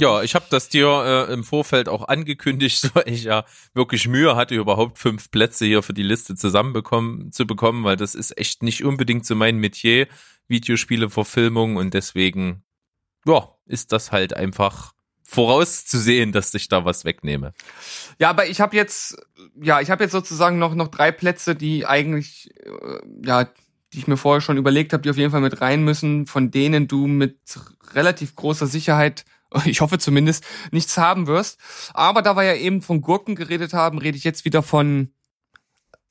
[0.00, 4.34] ja, ich habe das dir äh, im Vorfeld auch angekündigt, weil ich ja wirklich Mühe
[4.34, 8.62] hatte, überhaupt fünf Plätze hier für die Liste zusammenbekommen zu bekommen, weil das ist echt
[8.62, 10.08] nicht unbedingt so mein Metier,
[10.48, 12.64] Videospiele, Verfilmung und deswegen,
[13.26, 17.52] ja, ist das halt einfach vorauszusehen, dass ich da was wegnehme.
[18.18, 19.16] Ja, aber ich habe jetzt,
[19.62, 23.48] ja, ich habe jetzt sozusagen noch noch drei Plätze, die eigentlich, äh, ja,
[23.92, 26.50] die ich mir vorher schon überlegt habe, die auf jeden Fall mit rein müssen, von
[26.50, 27.38] denen du mit
[27.92, 29.24] relativ großer Sicherheit
[29.64, 31.58] ich hoffe zumindest, nichts haben wirst.
[31.94, 35.12] Aber da wir ja eben von Gurken geredet haben, rede ich jetzt wieder von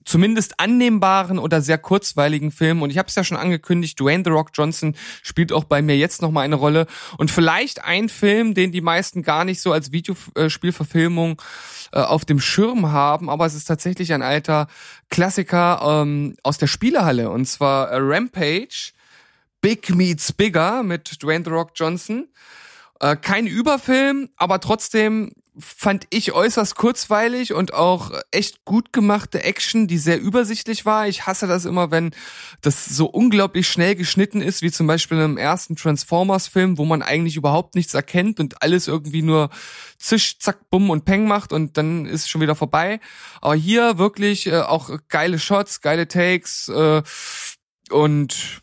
[0.06, 2.82] zumindest annehmbaren oder sehr kurzweiligen Film.
[2.82, 5.98] Und ich habe es ja schon angekündigt, Dwayne The Rock Johnson spielt auch bei mir
[5.98, 6.88] jetzt nochmal eine Rolle.
[7.18, 11.42] Und vielleicht ein Film, den die meisten gar nicht so als Videospielverfilmung
[11.92, 14.68] äh, auf dem Schirm haben, aber es ist tatsächlich ein alter
[15.10, 17.30] Klassiker ähm, aus der Spielehalle.
[17.30, 18.94] Und zwar äh, Rampage,
[19.62, 22.30] Big Meets Bigger mit Dwayne The Rock Johnson.
[23.00, 29.88] Äh, kein Überfilm, aber trotzdem fand ich äußerst kurzweilig und auch echt gut gemachte Action,
[29.88, 31.08] die sehr übersichtlich war.
[31.08, 32.12] Ich hasse das immer, wenn
[32.62, 37.36] das so unglaublich schnell geschnitten ist, wie zum Beispiel im ersten Transformers-Film, wo man eigentlich
[37.36, 39.50] überhaupt nichts erkennt und alles irgendwie nur
[39.98, 43.00] zisch, zack, bumm und peng macht und dann ist schon wieder vorbei.
[43.42, 47.02] Aber hier wirklich äh, auch geile Shots, geile Takes äh,
[47.92, 48.62] und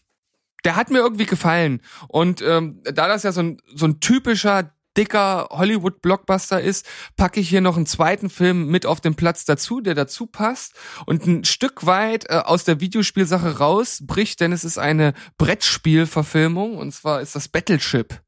[0.66, 1.80] der hat mir irgendwie gefallen.
[2.08, 7.48] Und ähm, da das ja so ein, so ein typischer dicker Hollywood-Blockbuster ist, packe ich
[7.48, 10.74] hier noch einen zweiten Film mit auf den Platz dazu, der dazu passt
[11.04, 16.92] und ein Stück weit äh, aus der Videospielsache rausbricht, denn es ist eine Brettspielverfilmung und
[16.92, 18.25] zwar ist das Battleship.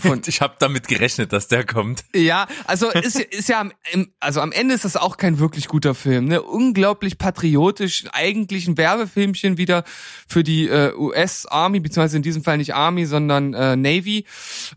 [0.00, 2.04] Von ich habe damit gerechnet, dass der kommt.
[2.14, 3.72] Ja, also ist, ist ja am,
[4.20, 6.26] also am Ende ist das auch kein wirklich guter Film.
[6.26, 6.42] Ne?
[6.42, 9.84] Unglaublich patriotisch, eigentlich ein Werbefilmchen wieder
[10.26, 14.26] für die äh, US Army, beziehungsweise in diesem Fall nicht Army, sondern äh, Navy.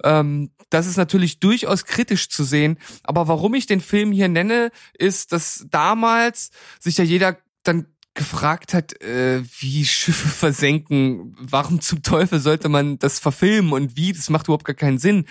[0.03, 2.77] Ähm, das ist natürlich durchaus kritisch zu sehen.
[3.03, 7.87] Aber warum ich den Film hier nenne, ist, dass damals sich ja jeder dann
[8.17, 14.11] gefragt hat, äh, wie Schiffe versenken, warum zum Teufel sollte man das verfilmen und wie,
[14.11, 15.25] das macht überhaupt gar keinen Sinn.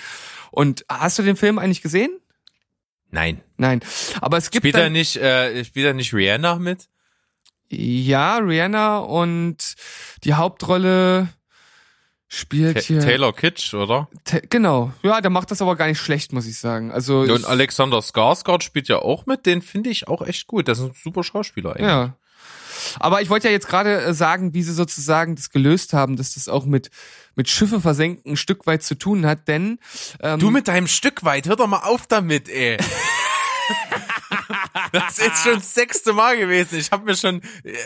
[0.51, 2.19] Und hast du den Film eigentlich gesehen?
[3.11, 3.43] Nein.
[3.59, 3.81] Nein.
[4.21, 4.63] Aber es gibt.
[4.63, 6.89] Spielt er nicht, äh, spielt er nicht Rihanna mit?
[7.69, 9.75] Ja, Rihanna und
[10.25, 11.29] die Hauptrolle
[12.29, 13.01] spielt hier.
[13.01, 14.09] Taylor Kitsch, oder?
[14.25, 14.93] Ta genau.
[15.03, 16.93] Ja, der macht das aber gar nicht schlecht, muss ich sagen.
[16.93, 17.21] Also.
[17.21, 20.69] Und Alexander Skarsgård spielt ja auch mit, den finde ich auch echt gut.
[20.69, 21.89] Das ist ein super Schauspieler eigentlich.
[21.89, 22.17] Ja.
[22.99, 26.35] Aber ich wollte ja jetzt gerade äh, sagen, wie sie sozusagen das gelöst haben, dass
[26.35, 26.91] das auch mit
[27.37, 29.79] mit Schiffe versenken ein Stück weit zu tun hat, denn
[30.21, 32.79] ähm, du mit deinem Stück weit, hör doch mal auf damit, ey.
[34.93, 36.79] das ist jetzt schon das sechste Mal gewesen.
[36.79, 37.43] Ich habe mir schon,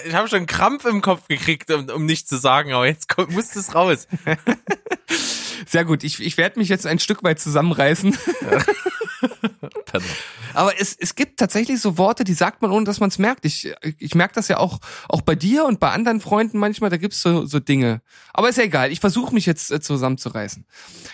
[0.07, 3.33] ich habe schon Krampf im Kopf gekriegt, um, um nicht zu sagen, aber jetzt kommt,
[3.33, 4.07] muss es raus.
[5.67, 6.05] Sehr gut.
[6.05, 8.17] Ich, ich werde mich jetzt ein Stück weit zusammenreißen.
[10.55, 13.45] Aber es, es gibt tatsächlich so Worte, die sagt man, ohne dass man es merkt.
[13.45, 16.97] Ich, ich merke das ja auch, auch bei dir und bei anderen Freunden manchmal, da
[16.97, 18.03] gibt's so, so Dinge.
[18.33, 20.65] Aber ist ja egal, ich versuche mich jetzt äh, zusammenzureißen.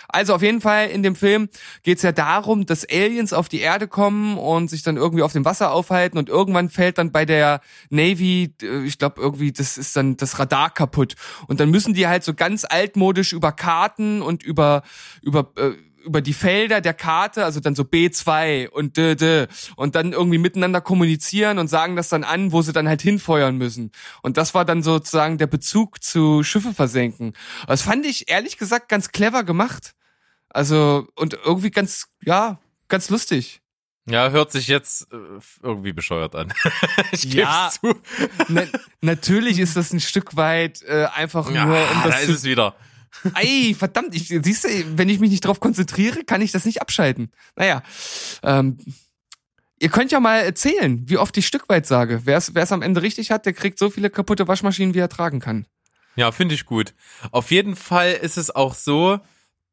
[0.09, 1.49] Also auf jeden Fall in dem Film
[1.83, 5.45] geht's ja darum, dass Aliens auf die Erde kommen und sich dann irgendwie auf dem
[5.45, 9.97] Wasser aufhalten und irgendwann fällt dann bei der Navy, äh, ich glaube irgendwie, das ist
[9.97, 11.15] dann das Radar kaputt.
[11.47, 14.83] Und dann müssen die halt so ganz altmodisch über Karten und über,
[15.23, 15.73] über, äh,
[16.05, 20.39] über die Felder der Karte, also dann so B2 und d, d, und dann irgendwie
[20.39, 23.91] miteinander kommunizieren und sagen das dann an, wo sie dann halt hinfeuern müssen.
[24.23, 27.33] Und das war dann sozusagen der Bezug zu Schiffe versenken.
[27.67, 29.95] Das fand ich ehrlich gesagt ganz clever gemacht.
[30.49, 33.61] Also, und irgendwie ganz, ja, ganz lustig.
[34.09, 35.17] Ja, hört sich jetzt äh,
[35.63, 36.53] irgendwie bescheuert an.
[37.11, 37.97] ich ja, zu.
[38.47, 38.63] Na,
[39.01, 42.33] natürlich ist das ein Stück weit äh, einfach ja, nur, um das da ist zu
[42.33, 42.77] es wieder.
[43.35, 46.81] Ey, verdammt, ich, siehst du, wenn ich mich nicht drauf konzentriere, kann ich das nicht
[46.81, 47.31] abschalten.
[47.57, 47.83] Naja,
[48.43, 48.79] ähm,
[49.79, 52.23] ihr könnt ja mal erzählen, wie oft ich Stück weit sage.
[52.25, 55.41] Wer es am Ende richtig hat, der kriegt so viele kaputte Waschmaschinen, wie er tragen
[55.41, 55.67] kann.
[56.17, 56.95] Ja, finde ich gut.
[57.31, 59.21] Auf jeden Fall ist es auch so,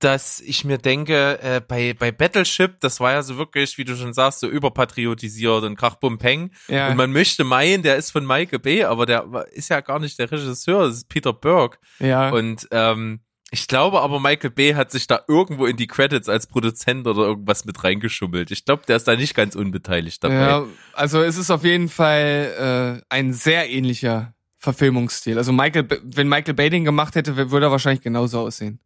[0.03, 3.95] dass ich mir denke, äh, bei, bei Battleship, das war ja so wirklich, wie du
[3.95, 6.51] schon sagst, so überpatriotisiert und Krachbumpeng.
[6.67, 6.89] Ja.
[6.89, 10.19] Und man möchte meinen, der ist von Michael Bay, aber der ist ja gar nicht
[10.19, 11.77] der Regisseur, das ist Peter Burke.
[11.99, 12.29] Ja.
[12.29, 13.21] Und ähm,
[13.53, 17.21] ich glaube aber, Michael Bay hat sich da irgendwo in die Credits als Produzent oder
[17.21, 18.49] irgendwas mit reingeschummelt.
[18.49, 20.35] Ich glaube, der ist da nicht ganz unbeteiligt dabei.
[20.35, 25.37] Ja, also es ist auf jeden Fall äh, ein sehr ähnlicher Verfilmungsstil.
[25.37, 28.79] Also Michael, wenn Michael Bay den gemacht hätte, würde er wahrscheinlich genauso aussehen.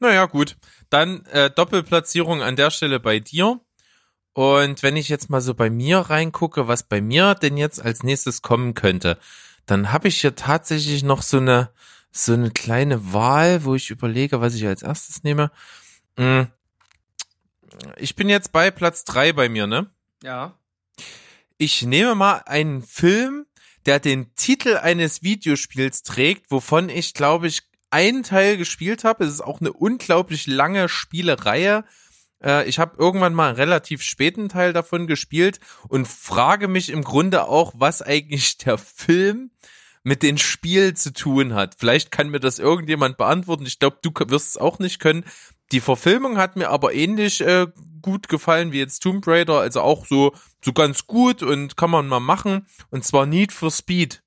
[0.00, 0.56] Naja, gut.
[0.88, 3.60] Dann äh, Doppelplatzierung an der Stelle bei dir.
[4.32, 8.02] Und wenn ich jetzt mal so bei mir reingucke, was bei mir denn jetzt als
[8.02, 9.16] nächstes kommen könnte,
[9.66, 11.70] dann habe ich hier tatsächlich noch so eine
[12.12, 15.50] so eine kleine Wahl, wo ich überlege, was ich als erstes nehme.
[16.16, 16.48] Hm.
[17.96, 19.90] Ich bin jetzt bei Platz drei bei mir, ne?
[20.22, 20.58] Ja.
[21.56, 23.46] Ich nehme mal einen Film,
[23.86, 29.24] der den Titel eines Videospiels trägt, wovon ich glaube ich einen Teil gespielt habe.
[29.24, 31.84] Es ist auch eine unglaublich lange Spielereihe.
[32.42, 37.02] Äh, ich habe irgendwann mal einen relativ späten Teil davon gespielt und frage mich im
[37.02, 39.50] Grunde auch, was eigentlich der Film
[40.02, 41.74] mit dem Spiel zu tun hat.
[41.78, 43.66] Vielleicht kann mir das irgendjemand beantworten.
[43.66, 45.24] Ich glaube, du wirst es auch nicht können.
[45.72, 47.66] Die Verfilmung hat mir aber ähnlich äh,
[48.02, 50.32] gut gefallen wie jetzt Tomb Raider, also auch so
[50.64, 52.66] so ganz gut und kann man mal machen.
[52.90, 54.22] Und zwar Need for Speed.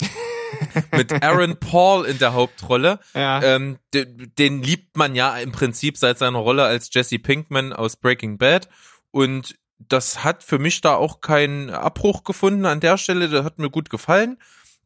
[0.92, 2.98] mit Aaron Paul in der Hauptrolle.
[3.14, 3.42] Ja.
[3.42, 7.96] Ähm, den, den liebt man ja im Prinzip seit seiner Rolle als Jesse Pinkman aus
[7.96, 8.68] Breaking Bad.
[9.10, 13.28] Und das hat für mich da auch keinen Abbruch gefunden an der Stelle.
[13.28, 14.38] Das hat mir gut gefallen.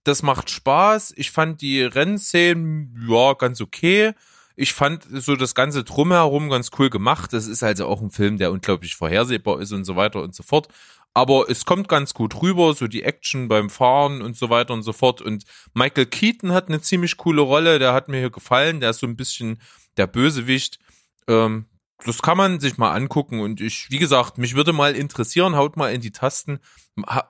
[0.05, 1.15] Das macht Spaß.
[1.17, 4.13] Ich fand die Rennszenen, ja, ganz okay.
[4.57, 7.33] Ich fand so das ganze Drumherum ganz cool gemacht.
[7.33, 10.43] Das ist also auch ein Film, der unglaublich vorhersehbar ist und so weiter und so
[10.43, 10.69] fort
[11.13, 14.83] aber es kommt ganz gut rüber, so die Action beim Fahren und so weiter und
[14.83, 15.21] so fort.
[15.21, 19.01] Und Michael Keaton hat eine ziemlich coole Rolle, der hat mir hier gefallen, der ist
[19.01, 19.61] so ein bisschen
[19.97, 20.79] der Bösewicht.
[21.27, 21.67] Ähm,
[22.05, 25.77] das kann man sich mal angucken und ich, wie gesagt, mich würde mal interessieren, haut
[25.77, 26.61] mal in die Tasten,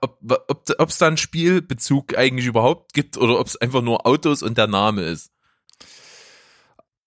[0.01, 4.43] ob ob, ob, da einen Spielbezug eigentlich überhaupt gibt oder ob es einfach nur Autos
[4.43, 5.31] und der Name ist.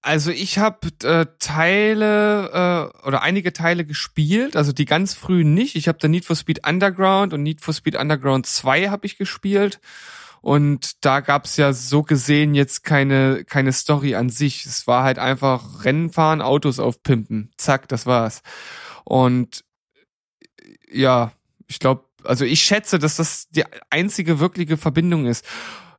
[0.06, 5.78] Also ich habe äh, Teile äh, oder einige Teile gespielt, also die ganz frühen nicht.
[5.78, 9.18] Ich habe da Need for Speed Underground und Need for Speed Underground 2 habe ich
[9.18, 9.80] gespielt.
[10.44, 14.66] Und da gab's ja so gesehen jetzt keine, keine Story an sich.
[14.66, 17.54] Es war halt einfach Rennen fahren, Autos aufpimpen.
[17.56, 18.42] Zack, das war's.
[19.06, 19.64] Und
[20.92, 21.32] ja,
[21.68, 25.46] ich glaube, also ich schätze, dass das die einzige wirkliche Verbindung ist.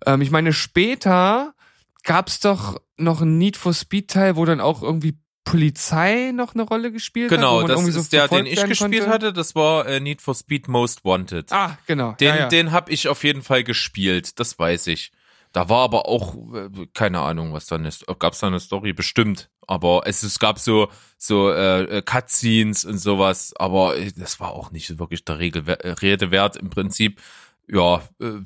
[0.05, 1.55] Ähm, ich meine, später
[2.03, 6.63] gab's doch noch ein Need for Speed Teil, wo dann auch irgendwie Polizei noch eine
[6.63, 7.69] Rolle gespielt genau, hat.
[7.69, 9.09] Genau, das so ist der, den ich gespielt konnte.
[9.09, 9.33] hatte.
[9.33, 11.53] Das war äh, Need for Speed Most Wanted.
[11.53, 12.13] Ah, genau.
[12.13, 12.49] Den, ja, ja.
[12.49, 14.41] den habe ich auf jeden Fall gespielt.
[14.41, 15.13] Das weiß ich.
[15.53, 18.05] Da war aber auch äh, keine Ahnung, was da ist.
[18.19, 23.53] Gab's da eine Story bestimmt, aber es, es gab so so äh, Cutscenes und sowas,
[23.57, 27.21] aber äh, das war auch nicht wirklich der Regel, äh, Rede wert im Prinzip.
[27.69, 28.41] Ja, äh,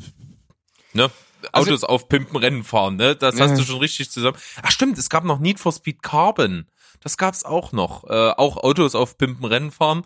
[0.93, 1.11] ne?
[1.53, 3.15] Also Autos aufpimpen, Rennen fahren, ne?
[3.17, 4.37] Das hast du schon richtig zusammen.
[4.61, 6.67] Ach stimmt, es gab noch Need for Speed Carbon.
[7.01, 8.05] Das gab's auch noch.
[8.05, 10.05] Äh, auch Autos aufpimpen, Rennen fahren.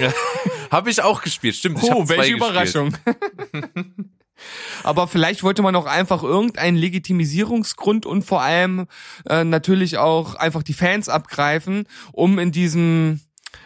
[0.00, 0.12] Ja,
[0.70, 1.56] Habe ich auch gespielt.
[1.56, 1.82] Stimmt.
[1.82, 2.34] Oh, welche.
[2.34, 2.96] Überraschung.
[4.84, 8.86] Aber vielleicht wollte man auch einfach irgendeinen Legitimisierungsgrund und vor allem
[9.28, 13.20] äh, natürlich auch einfach die Fans abgreifen, um in diesem,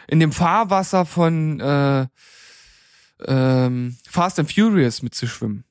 [0.07, 2.07] in dem Fahrwasser von äh,
[3.25, 5.63] ähm, Fast and Furious mitzuschwimmen.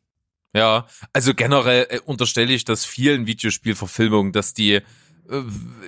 [0.54, 4.80] Ja, also generell äh, unterstelle ich das vielen Videospielverfilmungen, dass die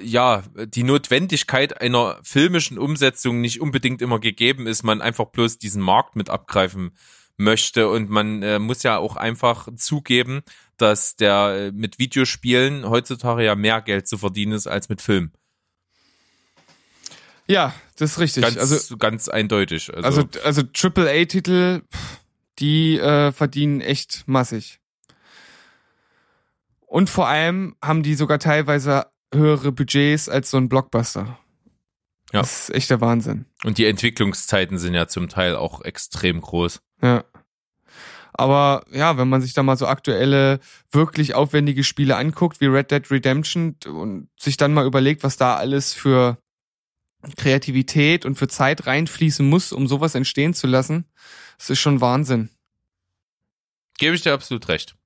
[0.03, 5.83] ja, die Notwendigkeit einer filmischen Umsetzung nicht unbedingt immer gegeben ist, man einfach bloß diesen
[5.83, 6.93] Markt mit abgreifen
[7.37, 10.43] möchte und man äh, muss ja auch einfach zugeben,
[10.77, 15.33] dass der äh, mit Videospielen heutzutage ja mehr Geld zu verdienen ist als mit Film.
[17.47, 18.43] Ja, das ist richtig.
[18.45, 19.93] Ganz, also ganz eindeutig.
[19.95, 21.83] Also also, also AAA-Titel,
[22.59, 24.81] die äh, verdienen echt massig.
[26.87, 31.39] Und vor allem haben die sogar teilweise höhere Budgets als so ein Blockbuster.
[32.33, 32.41] Ja.
[32.41, 33.47] Das ist echt der Wahnsinn.
[33.65, 36.81] Und die Entwicklungszeiten sind ja zum Teil auch extrem groß.
[37.03, 37.25] Ja.
[38.33, 40.59] Aber ja, wenn man sich da mal so aktuelle,
[40.91, 45.55] wirklich aufwendige Spiele anguckt, wie Red Dead Redemption und sich dann mal überlegt, was da
[45.55, 46.39] alles für
[47.37, 51.05] Kreativität und für Zeit reinfließen muss, um sowas entstehen zu lassen,
[51.59, 52.51] das ist schon Wahnsinn.
[53.99, 54.97] Gebe ich dir absolut recht.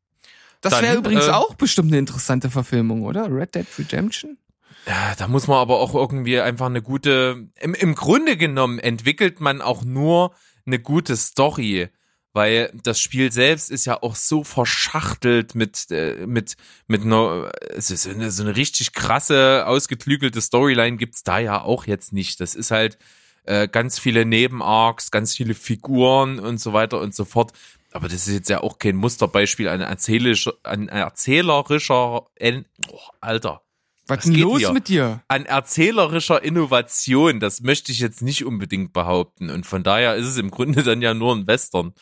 [0.61, 3.31] Das wäre übrigens äh, auch bestimmt eine interessante Verfilmung, oder?
[3.31, 4.39] Red Dead Redemption?
[4.87, 7.49] Ja, da muss man aber auch irgendwie einfach eine gute.
[7.61, 10.35] Im, Im Grunde genommen entwickelt man auch nur
[10.67, 11.89] eine gute Story,
[12.33, 17.91] weil das Spiel selbst ist ja auch so verschachtelt mit äh, mit mit einer es
[17.91, 22.41] ist eine, so eine richtig krasse ausgeklügelte Storyline gibt's da ja auch jetzt nicht.
[22.41, 22.99] Das ist halt
[23.45, 27.53] äh, ganz viele Nebenarcs, ganz viele Figuren und so weiter und so fort.
[27.93, 33.63] Aber das ist jetzt ja auch kein Musterbeispiel an erzählerischer, an erzählerischer, oh, Alter.
[34.07, 34.73] Was, ist los hier?
[34.73, 35.23] mit dir?
[35.29, 39.51] An erzählerischer Innovation, das möchte ich jetzt nicht unbedingt behaupten.
[39.51, 41.93] Und von daher ist es im Grunde dann ja nur ein Western.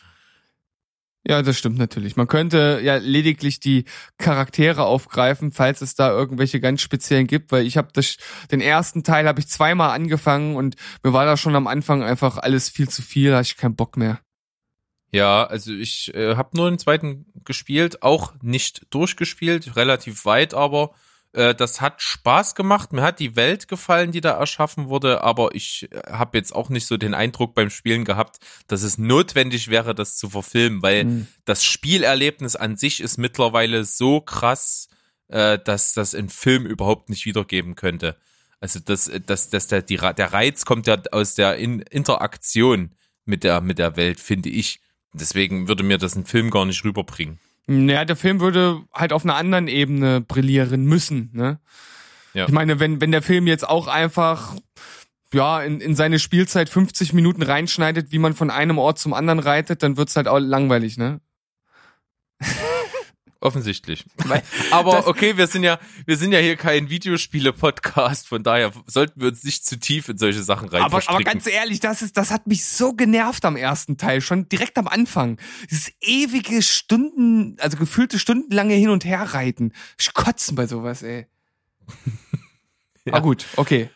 [1.29, 2.15] Ja, das stimmt natürlich.
[2.15, 3.83] Man könnte ja lediglich die
[4.17, 8.15] Charaktere aufgreifen, falls es da irgendwelche ganz speziellen gibt, weil ich habe das
[8.49, 12.37] den ersten Teil habe ich zweimal angefangen und mir war da schon am Anfang einfach
[12.37, 14.21] alles viel zu viel, da hatte ich keinen Bock mehr.
[15.11, 20.93] Ja, also ich äh, habe nur den zweiten gespielt, auch nicht durchgespielt, relativ weit, aber
[21.33, 22.93] äh, das hat Spaß gemacht.
[22.93, 26.69] Mir hat die Welt gefallen, die da erschaffen wurde, aber ich äh, habe jetzt auch
[26.69, 31.05] nicht so den Eindruck beim Spielen gehabt, dass es notwendig wäre, das zu verfilmen, weil
[31.05, 31.27] mhm.
[31.45, 34.89] das Spielerlebnis an sich ist mittlerweile so krass,
[35.27, 38.17] äh, dass das in Film überhaupt nicht wiedergeben könnte.
[38.59, 43.43] Also das, das, das der, die, der Reiz kommt ja aus der in Interaktion mit
[43.43, 44.79] der, mit der Welt, finde ich.
[45.19, 47.39] Deswegen würde mir das ein Film gar nicht rüberbringen.
[47.67, 51.59] Naja, der Film würde halt auf einer anderen Ebene brillieren müssen, ne?
[52.33, 52.45] Ja.
[52.45, 54.55] Ich meine, wenn, wenn der Film jetzt auch einfach,
[55.33, 59.39] ja, in, in seine Spielzeit 50 Minuten reinschneidet, wie man von einem Ort zum anderen
[59.39, 61.19] reitet, dann wird's halt auch langweilig, ne?
[63.39, 64.03] Offensichtlich.
[64.71, 69.27] Aber okay, wir sind ja, wir sind ja hier kein Videospiele-Podcast, von daher sollten wir
[69.27, 72.31] uns nicht zu tief in solche Sachen rein aber, aber ganz ehrlich, das ist, das
[72.31, 75.39] hat mich so genervt am ersten Teil, schon direkt am Anfang.
[75.69, 79.73] Dieses ewige Stunden, also gefühlte stundenlange Hin- und Herreiten.
[79.99, 81.27] Ich kotzen bei sowas, ey.
[83.05, 83.13] ja.
[83.13, 83.89] Aber gut, okay.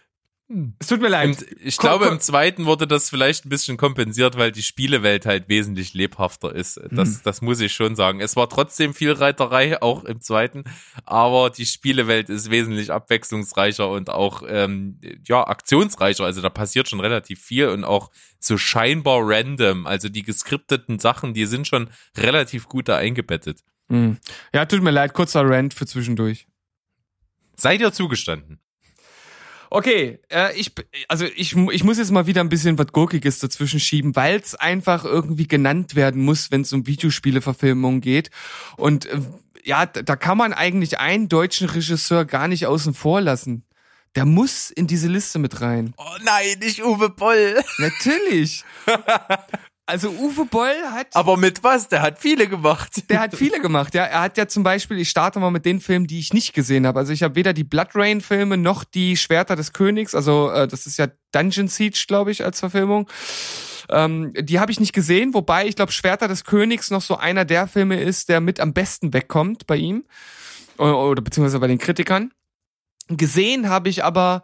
[0.80, 1.28] Es tut mir leid.
[1.28, 2.16] Und ich komm, glaube, komm.
[2.16, 6.80] im zweiten wurde das vielleicht ein bisschen kompensiert, weil die Spielewelt halt wesentlich lebhafter ist.
[6.92, 7.20] Das, hm.
[7.24, 8.20] das muss ich schon sagen.
[8.20, 10.64] Es war trotzdem viel Reiterei, auch im zweiten,
[11.06, 16.26] aber die Spielewelt ist wesentlich abwechslungsreicher und auch ähm, ja aktionsreicher.
[16.26, 19.88] Also da passiert schon relativ viel und auch so scheinbar random.
[19.88, 23.60] Also die geskripteten Sachen, die sind schon relativ gut da eingebettet.
[23.90, 24.18] Hm.
[24.54, 26.48] Ja, tut mir leid, kurzer Rant für zwischendurch.
[27.56, 28.60] Seid ihr zugestanden?
[29.74, 30.74] Okay, äh, ich,
[31.08, 34.54] also ich, ich muss jetzt mal wieder ein bisschen was Gurkiges dazwischen schieben, weil es
[34.54, 38.32] einfach irgendwie genannt werden muss, wenn es um Videospieleverfilmungen geht.
[38.76, 39.22] Und äh,
[39.64, 43.64] ja, da kann man eigentlich einen deutschen Regisseur gar nicht außen vor lassen.
[44.16, 45.94] Der muss in diese Liste mit rein.
[45.96, 47.64] Oh nein, nicht Uwe Boll.
[47.78, 48.66] Natürlich.
[49.92, 51.08] Also Uwe Boll hat.
[51.16, 51.90] Aber mit was?
[51.90, 53.10] Der hat viele gemacht.
[53.10, 54.06] Der hat viele gemacht, ja.
[54.06, 56.88] Er hat ja zum Beispiel, ich starte mal mit den Filmen, die ich nicht gesehen
[56.88, 56.98] habe.
[56.98, 60.16] Also ich habe weder die Blood Rain Filme noch die Schwerter des Königs.
[60.16, 63.10] Also äh, das ist ja Dungeon Siege, glaube ich, als Verfilmung.
[63.90, 67.44] Ähm, die habe ich nicht gesehen, wobei ich glaube, Schwerter des Königs noch so einer
[67.44, 70.06] der Filme ist, der mit am besten wegkommt bei ihm.
[70.78, 72.32] Oder, oder beziehungsweise bei den Kritikern.
[73.10, 74.44] Gesehen habe ich aber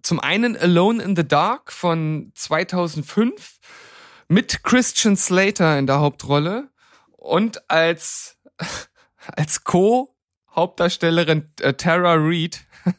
[0.00, 3.58] zum einen Alone in the Dark von 2005
[4.28, 6.68] mit Christian Slater in der Hauptrolle
[7.16, 8.38] und als,
[9.36, 12.64] als Co-Hauptdarstellerin äh, Tara Reid.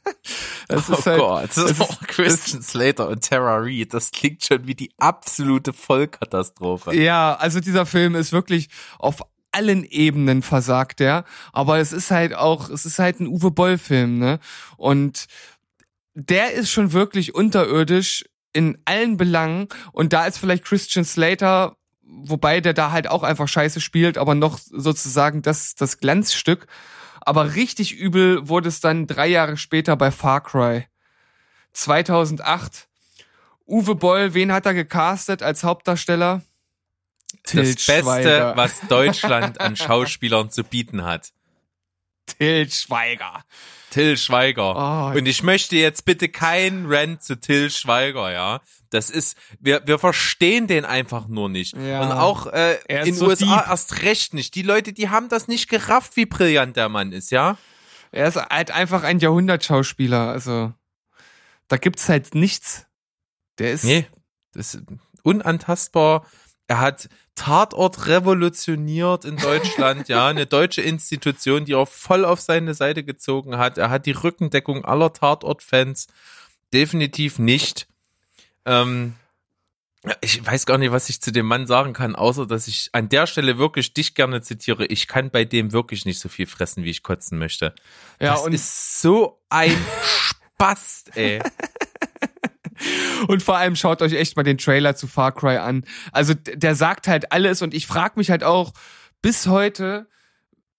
[0.67, 3.93] das ist oh halt, Gott, das ist auch Christian Slater und Tara Reid.
[3.93, 6.95] Das klingt schon wie die absolute Vollkatastrophe.
[6.95, 11.23] Ja, also dieser Film ist wirklich auf allen Ebenen versagt er,
[11.53, 14.39] aber es ist halt auch, es ist halt ein Uwe Boll Film, ne?
[14.75, 15.25] Und
[16.13, 22.61] der ist schon wirklich unterirdisch in allen Belangen und da ist vielleicht Christian Slater, wobei
[22.61, 26.67] der da halt auch einfach scheiße spielt, aber noch sozusagen das, das Glanzstück.
[27.21, 30.87] Aber richtig übel wurde es dann drei Jahre später bei Far Cry.
[31.73, 32.87] 2008.
[33.65, 36.41] Uwe Boll, wen hat er gecastet als Hauptdarsteller?
[37.43, 41.31] das Beste, was Deutschland an Schauspielern zu bieten hat.
[42.25, 43.43] Till Schweiger.
[43.97, 44.75] Till Schweiger.
[44.75, 48.61] Oh, und ich möchte jetzt bitte kein Rant zu Till Schweiger, ja.
[48.91, 51.75] Das ist, wir, wir verstehen den einfach nur nicht.
[51.75, 52.01] Ja.
[52.01, 53.67] Und auch äh, in den so USA deep.
[53.69, 54.53] erst recht nicht.
[54.53, 57.57] Die Leute, die haben das nicht gerafft, wie brillant der Mann ist, ja.
[58.11, 60.29] Er ist halt einfach ein Jahrhundertschauspieler.
[60.29, 60.73] Also
[61.67, 62.85] da gibt's halt nichts.
[63.57, 63.83] Der ist.
[63.83, 64.05] Nee,
[64.53, 64.83] das ist
[65.23, 66.27] unantastbar.
[66.67, 72.73] Er hat Tatort revolutioniert in Deutschland, ja, eine deutsche Institution, die er voll auf seine
[72.73, 73.77] Seite gezogen hat.
[73.77, 76.07] Er hat die Rückendeckung aller Tatort-Fans
[76.73, 77.87] definitiv nicht.
[78.65, 79.15] Ähm,
[80.21, 83.09] ich weiß gar nicht, was ich zu dem Mann sagen kann, außer dass ich an
[83.09, 84.85] der Stelle wirklich dich gerne zitiere.
[84.85, 87.73] Ich kann bei dem wirklich nicht so viel fressen, wie ich kotzen möchte.
[88.19, 91.41] Ja, das und ist so ein Spast, ey.
[93.27, 95.83] Und vor allem schaut euch echt mal den Trailer zu Far Cry an.
[96.11, 98.73] Also der sagt halt alles und ich frage mich halt auch
[99.21, 100.07] bis heute,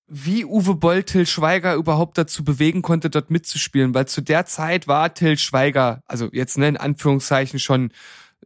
[0.09, 4.89] wie Uwe Boll Till Schweiger überhaupt dazu bewegen konnte, dort mitzuspielen, weil zu der Zeit
[4.89, 7.93] war Till Schweiger, also jetzt ne, in Anführungszeichen schon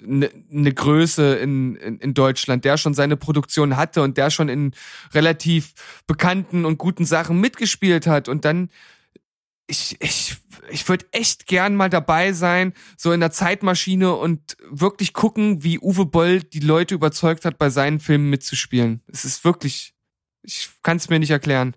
[0.03, 4.49] eine ne Größe in, in, in Deutschland, der schon seine Produktion hatte und der schon
[4.49, 4.73] in
[5.13, 5.75] relativ
[6.07, 8.71] bekannten und guten Sachen mitgespielt hat und dann
[9.73, 10.37] ich, ich,
[10.69, 15.79] ich würde echt gern mal dabei sein, so in der Zeitmaschine und wirklich gucken, wie
[15.81, 19.03] Uwe Boll die Leute überzeugt hat, bei seinen Filmen mitzuspielen.
[19.07, 19.95] Es ist wirklich,
[20.43, 21.75] ich kann es mir nicht erklären.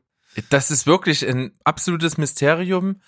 [0.49, 3.01] Das ist wirklich ein absolutes Mysterium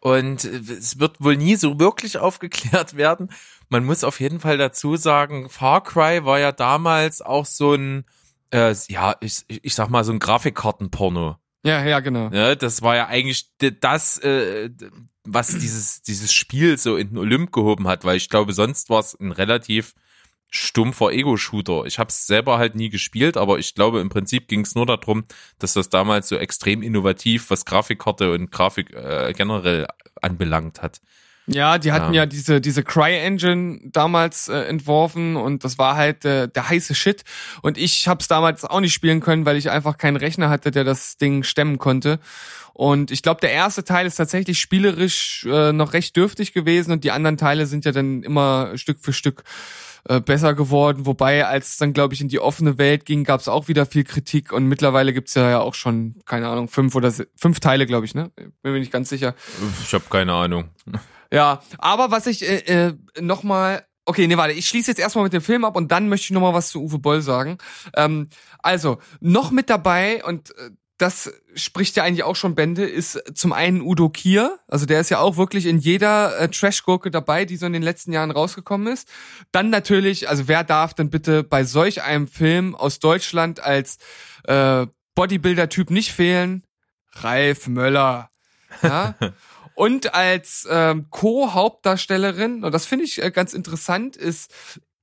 [0.00, 3.30] und es wird wohl nie so wirklich aufgeklärt werden.
[3.68, 8.06] Man muss auf jeden Fall dazu sagen, Far Cry war ja damals auch so ein,
[8.52, 11.36] äh, ja, ich, ich sag mal so ein Grafikkartenporno.
[11.62, 12.30] Ja, ja, genau.
[12.32, 13.50] Ja, das war ja eigentlich
[13.80, 14.70] das, äh,
[15.24, 19.00] was dieses, dieses Spiel so in den Olymp gehoben hat, weil ich glaube, sonst war
[19.00, 19.94] es ein relativ
[20.48, 21.84] stumpfer Ego-Shooter.
[21.84, 24.86] Ich habe es selber halt nie gespielt, aber ich glaube, im Prinzip ging es nur
[24.86, 25.24] darum,
[25.58, 29.86] dass das damals so extrem innovativ, was Grafikkarte und Grafik äh, generell
[30.20, 31.00] anbelangt hat.
[31.52, 35.96] Ja, die hatten ja, ja diese diese Cry Engine damals äh, entworfen und das war
[35.96, 37.24] halt äh, der heiße Shit
[37.62, 40.70] und ich habe es damals auch nicht spielen können, weil ich einfach keinen Rechner hatte,
[40.70, 42.20] der das Ding stemmen konnte.
[42.72, 47.04] Und ich glaube, der erste Teil ist tatsächlich spielerisch äh, noch recht dürftig gewesen und
[47.04, 49.44] die anderen Teile sind ja dann immer Stück für Stück
[50.08, 51.04] äh, besser geworden.
[51.04, 53.84] Wobei, als es dann, glaube ich, in die offene Welt ging, gab es auch wieder
[53.84, 58.06] viel Kritik und mittlerweile gibt's ja auch schon, keine Ahnung, fünf oder fünf Teile, glaube
[58.06, 58.30] ich, ne?
[58.62, 59.34] Bin mir nicht ganz sicher.
[59.84, 60.70] Ich habe keine Ahnung.
[61.32, 65.32] Ja, aber was ich äh, äh, nochmal Okay, nee, warte, ich schließe jetzt erstmal mit
[65.32, 67.58] dem Film ab und dann möchte ich nochmal was zu Uwe Boll sagen.
[67.94, 68.28] Ähm,
[68.58, 73.52] also, noch mit dabei, und äh, das spricht ja eigentlich auch schon Bände, ist zum
[73.52, 77.56] einen Udo Kier, also der ist ja auch wirklich in jeder äh, Trash-Gurke dabei, die
[77.56, 79.08] so in den letzten Jahren rausgekommen ist.
[79.52, 83.98] Dann natürlich, also wer darf denn bitte bei solch einem Film aus Deutschland als
[84.44, 86.66] äh, Bodybuilder-Typ nicht fehlen?
[87.12, 88.28] Ralf Möller.
[88.82, 89.14] Ja?
[89.80, 94.52] Und als ähm, Co-Hauptdarstellerin, und das finde ich äh, ganz interessant, ist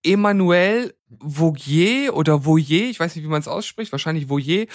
[0.03, 4.67] Emmanuelle Vaugier oder Voyer, ich weiß nicht, wie man es ausspricht, wahrscheinlich Voyer,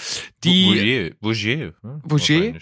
[0.43, 1.71] die Voyer,
[2.03, 2.53] Voyer,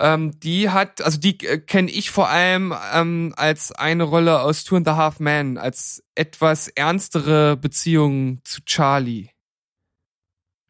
[0.00, 4.64] ähm, die hat, also die äh, kenne ich vor allem ähm, als eine Rolle aus
[4.64, 9.28] Two and a Half Men, als etwas ernstere Beziehung zu Charlie.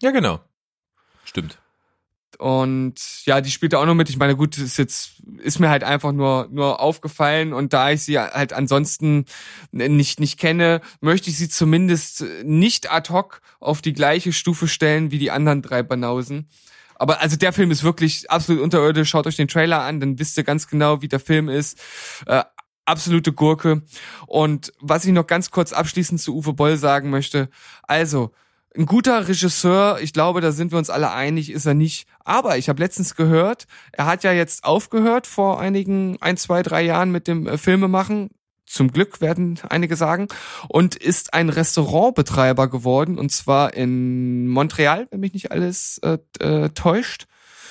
[0.03, 0.41] Ja, genau.
[1.25, 1.59] Stimmt.
[2.39, 4.11] Und ja, die spielt auch noch mit.
[4.11, 7.53] Ich meine, gut, ist jetzt, ist mir halt einfach nur, nur aufgefallen.
[7.53, 9.25] Und da ich sie halt ansonsten
[9.73, 15.11] nicht, nicht kenne, möchte ich sie zumindest nicht ad hoc auf die gleiche Stufe stellen
[15.11, 16.49] wie die anderen drei Banausen.
[16.97, 19.11] Aber also der Film ist wirklich absolut unterirdisch.
[19.11, 21.79] Schaut euch den Trailer an, dann wisst ihr ganz genau, wie der Film ist.
[22.27, 22.45] Äh,
[22.85, 23.83] absolute Gurke.
[24.27, 27.49] Und was ich noch ganz kurz abschließend zu Uwe Boll sagen möchte.
[27.83, 28.33] Also,
[28.77, 32.09] ein guter Regisseur, ich glaube, da sind wir uns alle einig, ist er nicht.
[32.25, 36.83] Aber ich habe letztens gehört, er hat ja jetzt aufgehört vor einigen ein, zwei, drei
[36.83, 38.31] Jahren mit dem äh, Filmemachen.
[38.67, 40.27] Zum Glück werden einige sagen
[40.69, 46.71] und ist ein Restaurantbetreiber geworden und zwar in Montreal, wenn mich nicht alles äh, äh,
[46.71, 47.27] täuscht.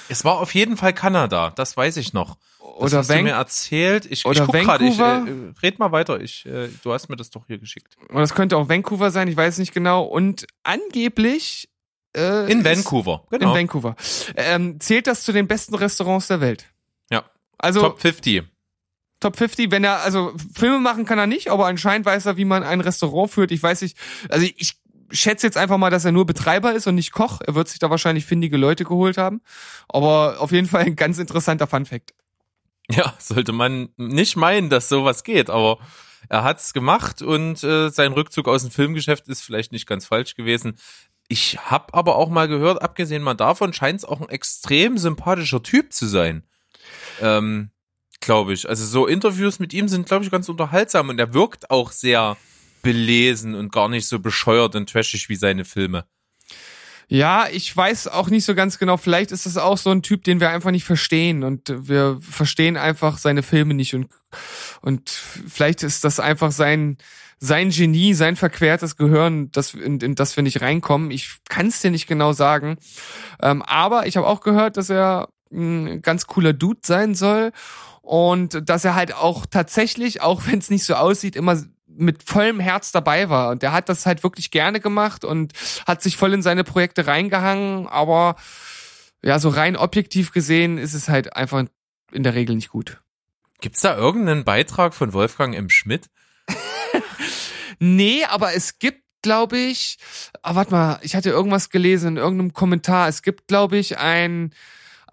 [0.08, 2.38] Es war auf jeden Fall Kanada, das weiß ich noch.
[2.80, 4.06] Das oder hast Van du mir erzählt.
[4.10, 5.22] Ich, oder ich guck gerade, ich äh,
[5.62, 6.20] red mal weiter.
[6.20, 7.96] Ich, äh, du hast mir das doch hier geschickt.
[8.10, 10.04] Und das könnte auch Vancouver sein, ich weiß nicht genau.
[10.04, 11.70] Und angeblich
[12.16, 13.52] äh, in Vancouver, genau.
[13.52, 13.96] In Vancouver.
[14.36, 16.66] Ähm, zählt das zu den besten Restaurants der Welt?
[17.12, 17.24] Ja.
[17.58, 18.44] Also Top 50.
[19.20, 22.46] Top 50, wenn er, also Filme machen kann er nicht, aber anscheinend weiß er, wie
[22.46, 23.52] man ein Restaurant führt.
[23.52, 23.98] Ich weiß nicht,
[24.30, 24.74] also ich
[25.12, 27.40] schätze jetzt einfach mal, dass er nur Betreiber ist und nicht Koch.
[27.46, 29.42] Er wird sich da wahrscheinlich findige Leute geholt haben.
[29.88, 32.14] Aber auf jeden Fall ein ganz interessanter Funfact.
[32.90, 35.80] Ja, sollte man nicht meinen, dass sowas geht, aber
[36.28, 40.36] er hat's gemacht und äh, sein Rückzug aus dem Filmgeschäft ist vielleicht nicht ganz falsch
[40.36, 40.78] gewesen.
[41.30, 45.64] Ich habe aber auch mal gehört, abgesehen mal davon, scheint es auch ein extrem sympathischer
[45.64, 46.44] Typ zu sein.
[47.22, 47.72] Ähm,
[48.20, 48.68] glaube ich.
[48.68, 52.38] Also so Interviews mit ihm sind, glaube ich, ganz unterhaltsam und er wirkt auch sehr
[52.82, 56.06] belesen und gar nicht so bescheuert und trashig wie seine Filme.
[57.08, 58.98] Ja, ich weiß auch nicht so ganz genau.
[58.98, 62.78] Vielleicht ist das auch so ein Typ, den wir einfach nicht verstehen und wir verstehen
[62.78, 64.08] einfach seine Filme nicht und
[64.82, 66.98] und vielleicht ist das einfach sein
[67.40, 71.12] sein Genie, sein verquertes Gehirn, das in, in das wir nicht reinkommen.
[71.12, 72.78] Ich kann es dir nicht genau sagen,
[73.42, 77.52] ähm, aber ich habe auch gehört, dass er ein ganz cooler Dude sein soll
[78.02, 81.62] und dass er halt auch tatsächlich, auch wenn es nicht so aussieht, immer
[81.96, 83.50] mit vollem Herz dabei war.
[83.52, 85.54] Und der hat das halt wirklich gerne gemacht und
[85.86, 87.88] hat sich voll in seine Projekte reingehangen.
[87.88, 88.36] Aber
[89.24, 91.66] ja, so rein objektiv gesehen ist es halt einfach
[92.12, 93.02] in der Regel nicht gut.
[93.62, 95.70] Gibt's da irgendeinen Beitrag von Wolfgang M.
[95.70, 96.10] Schmidt?
[97.80, 99.98] nee, aber es gibt, glaube ich,
[100.42, 103.08] ah, warte mal, ich hatte irgendwas gelesen in irgendeinem Kommentar.
[103.08, 104.54] Es gibt, glaube ich, ein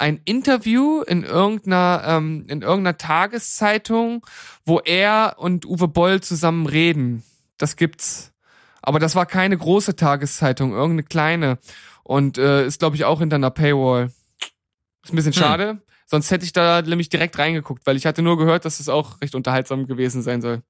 [0.00, 4.26] ein Interview in irgendeiner, ähm, in irgendeiner Tageszeitung,
[4.64, 7.22] wo er und Uwe Boll zusammen reden.
[7.58, 8.32] Das gibt's.
[8.80, 11.58] Aber das war keine große Tageszeitung, irgendeine kleine.
[12.02, 14.10] Und äh, ist, glaube ich, auch hinter einer Paywall.
[15.04, 15.38] Ist ein bisschen hm.
[15.38, 15.82] schade.
[16.06, 19.20] Sonst hätte ich da nämlich direkt reingeguckt, weil ich hatte nur gehört, dass es auch
[19.20, 20.62] recht unterhaltsam gewesen sein soll.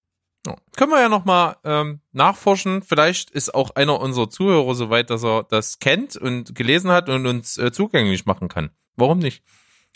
[0.46, 0.56] Ja.
[0.76, 2.82] Können wir ja nochmal ähm, nachforschen.
[2.82, 7.26] Vielleicht ist auch einer unserer Zuhörer soweit, dass er das kennt und gelesen hat und
[7.26, 8.70] uns äh, zugänglich machen kann.
[8.96, 9.42] Warum nicht?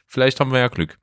[0.06, 0.98] Vielleicht haben wir ja Glück.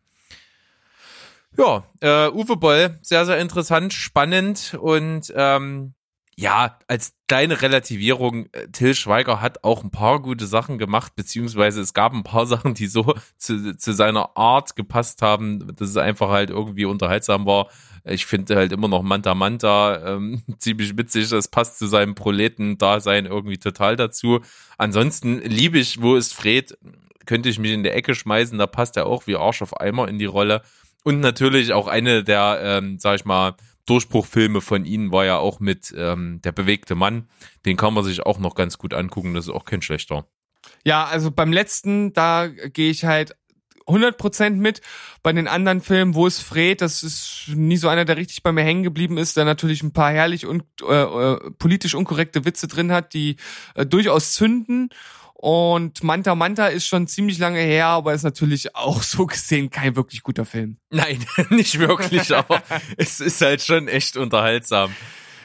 [1.57, 5.95] Ja, äh, Uwe Boll, sehr, sehr interessant, spannend und ähm,
[6.37, 11.81] ja, als kleine Relativierung, äh, Till Schweiger hat auch ein paar gute Sachen gemacht, beziehungsweise
[11.81, 15.97] es gab ein paar Sachen, die so zu, zu seiner Art gepasst haben, dass es
[15.97, 17.67] einfach halt irgendwie unterhaltsam war.
[18.03, 23.25] Ich finde halt immer noch Manta Manta ähm, ziemlich witzig, das passt zu seinem Proleten-Dasein
[23.25, 24.39] irgendwie total dazu.
[24.77, 26.77] Ansonsten liebe ich, wo ist Fred,
[27.25, 30.07] könnte ich mich in der Ecke schmeißen, da passt er auch wie Arsch auf Eimer
[30.07, 30.63] in die Rolle.
[31.03, 33.55] Und natürlich auch eine der, ähm, sag ich mal,
[33.85, 37.29] Durchbruchfilme von ihnen war ja auch mit ähm, Der bewegte Mann.
[37.65, 40.25] Den kann man sich auch noch ganz gut angucken, das ist auch kein schlechter.
[40.83, 43.35] Ja, also beim letzten, da gehe ich halt
[43.87, 44.81] 100% mit.
[45.23, 48.51] Bei den anderen Filmen, wo es Fred, das ist nie so einer, der richtig bei
[48.51, 52.67] mir hängen geblieben ist, der natürlich ein paar herrlich und äh, äh, politisch unkorrekte Witze
[52.67, 53.37] drin hat, die
[53.75, 54.89] äh, durchaus zünden
[55.41, 59.95] und Manta Manta ist schon ziemlich lange her, aber ist natürlich auch so gesehen kein
[59.95, 60.77] wirklich guter Film.
[60.91, 62.61] Nein, nicht wirklich, aber
[62.95, 64.95] es ist halt schon echt unterhaltsam.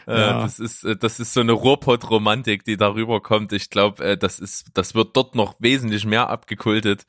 [0.07, 0.43] Äh, ja.
[0.43, 3.55] Das ist, äh, das ist so eine Ruhrpott-Romantik, die darüber kommt.
[3.55, 7.07] Ich glaube, äh, das ist, das wird dort noch wesentlich mehr abgekultet.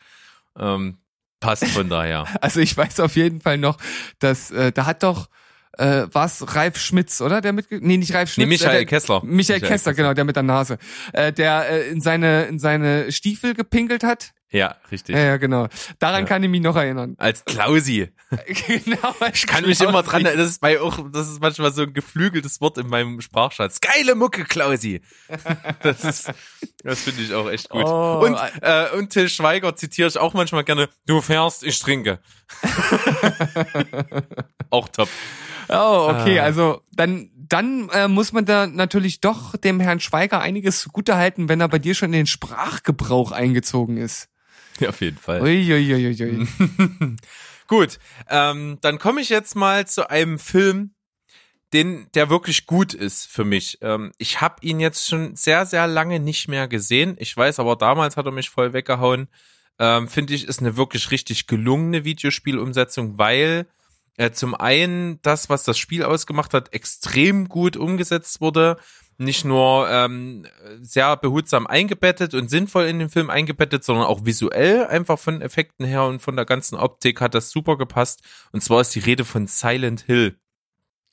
[0.58, 1.00] Ähm,
[1.42, 2.26] passt von daher.
[2.42, 3.78] Also ich weiß auf jeden Fall noch,
[4.20, 5.28] dass äh, da hat doch
[5.78, 7.42] äh, was Ralf Schmitz, oder?
[7.42, 9.22] Der mit nee, nicht Ralf Schmitz, nee, Michael äh, der, Kessler.
[9.22, 10.78] Michael, Michael Kessler, Kessler, genau, der mit der Nase.
[11.14, 14.34] Äh, der äh, in seine in seine Stiefel gepinkelt hat.
[14.50, 15.16] Ja, richtig.
[15.16, 15.68] Ja, ja genau.
[16.00, 16.26] Daran ja.
[16.26, 17.16] kann ich mich noch erinnern.
[17.18, 18.10] Als Klausi.
[18.30, 19.14] genau.
[19.20, 19.84] Als ich kann Klausi.
[19.84, 22.78] mich immer dran erinnern, das ist bei auch, das ist manchmal so ein geflügeltes Wort
[22.78, 23.82] in meinem Sprachschatz.
[23.82, 25.02] Geile Mucke, Klausi.
[25.84, 26.32] das ist,
[26.82, 27.84] das finde ich auch echt gut.
[27.84, 28.26] Oh.
[28.26, 30.88] Und, äh, und Till Schweiger zitiere ich auch manchmal gerne.
[31.06, 32.20] Du fährst, ich trinke.
[34.70, 35.10] auch top.
[35.70, 36.44] Oh, okay, ah.
[36.44, 41.62] also dann dann äh, muss man da natürlich doch dem Herrn Schweiger einiges zugutehalten, wenn
[41.62, 44.30] er bei dir schon in den Sprachgebrauch eingezogen ist.
[44.80, 45.42] Ja, auf jeden Fall.
[45.42, 46.48] Uiuiuiui.
[47.68, 48.00] gut,
[48.30, 50.92] ähm, dann komme ich jetzt mal zu einem Film,
[51.74, 53.80] den der wirklich gut ist für mich.
[53.82, 57.16] Ähm, ich habe ihn jetzt schon sehr, sehr lange nicht mehr gesehen.
[57.20, 59.28] Ich weiß, aber damals hat er mich voll weggehauen.
[59.80, 63.68] Ähm, Finde ich, ist eine wirklich richtig gelungene Videospielumsetzung, weil
[64.18, 68.78] äh, zum einen das, was das Spiel ausgemacht hat, extrem gut umgesetzt wurde.
[69.20, 70.46] Nicht nur ähm,
[70.80, 75.86] sehr behutsam eingebettet und sinnvoll in den Film eingebettet, sondern auch visuell einfach von Effekten
[75.86, 78.22] her und von der ganzen Optik hat das super gepasst.
[78.52, 80.38] Und zwar ist die Rede von Silent Hill.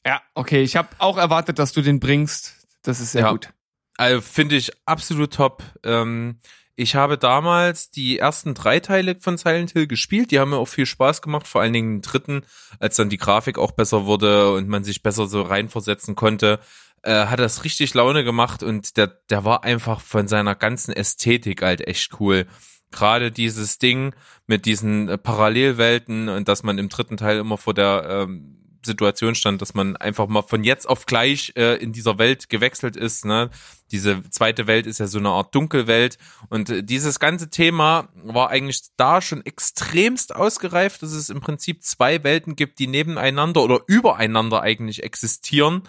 [0.06, 0.62] Ja, okay.
[0.62, 2.66] Ich habe auch erwartet, dass du den bringst.
[2.82, 3.32] Das ist sehr ja.
[3.32, 3.50] gut.
[3.96, 5.62] Also finde ich absolut top.
[5.82, 6.40] Ähm,
[6.76, 10.30] ich habe damals die ersten drei Teile von Silent Hill gespielt.
[10.30, 12.42] Die haben mir auch viel Spaß gemacht, vor allen Dingen den dritten,
[12.80, 16.58] als dann die Grafik auch besser wurde und man sich besser so reinversetzen konnte.
[17.02, 21.62] Äh, hat das richtig Laune gemacht und der, der war einfach von seiner ganzen Ästhetik
[21.62, 22.46] halt echt cool.
[22.90, 24.14] Gerade dieses Ding
[24.46, 29.34] mit diesen äh, Parallelwelten und dass man im dritten Teil immer vor der ähm, Situation
[29.34, 33.24] stand, dass man einfach mal von jetzt auf gleich äh, in dieser Welt gewechselt ist.
[33.24, 33.50] Ne?
[33.90, 36.18] Diese zweite Welt ist ja so eine Art Dunkelwelt.
[36.48, 41.82] Und äh, dieses ganze Thema war eigentlich da schon extremst ausgereift, dass es im Prinzip
[41.82, 45.82] zwei Welten gibt, die nebeneinander oder übereinander eigentlich existieren.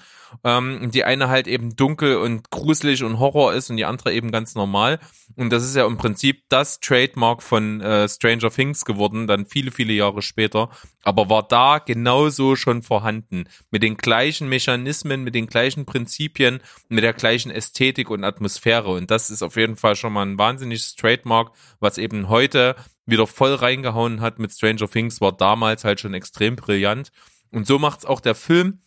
[0.43, 4.31] Ähm, die eine halt eben dunkel und gruselig und Horror ist und die andere eben
[4.31, 4.99] ganz normal.
[5.35, 9.71] Und das ist ja im Prinzip das Trademark von äh, Stranger Things geworden, dann viele,
[9.71, 10.69] viele Jahre später.
[11.03, 13.45] Aber war da genauso schon vorhanden.
[13.71, 18.91] Mit den gleichen Mechanismen, mit den gleichen Prinzipien, mit der gleichen Ästhetik und Atmosphäre.
[18.91, 22.75] Und das ist auf jeden Fall schon mal ein wahnsinniges Trademark, was eben heute
[23.05, 27.11] wieder voll reingehauen hat mit Stranger Things, war damals halt schon extrem brillant.
[27.51, 28.79] Und so macht's auch der Film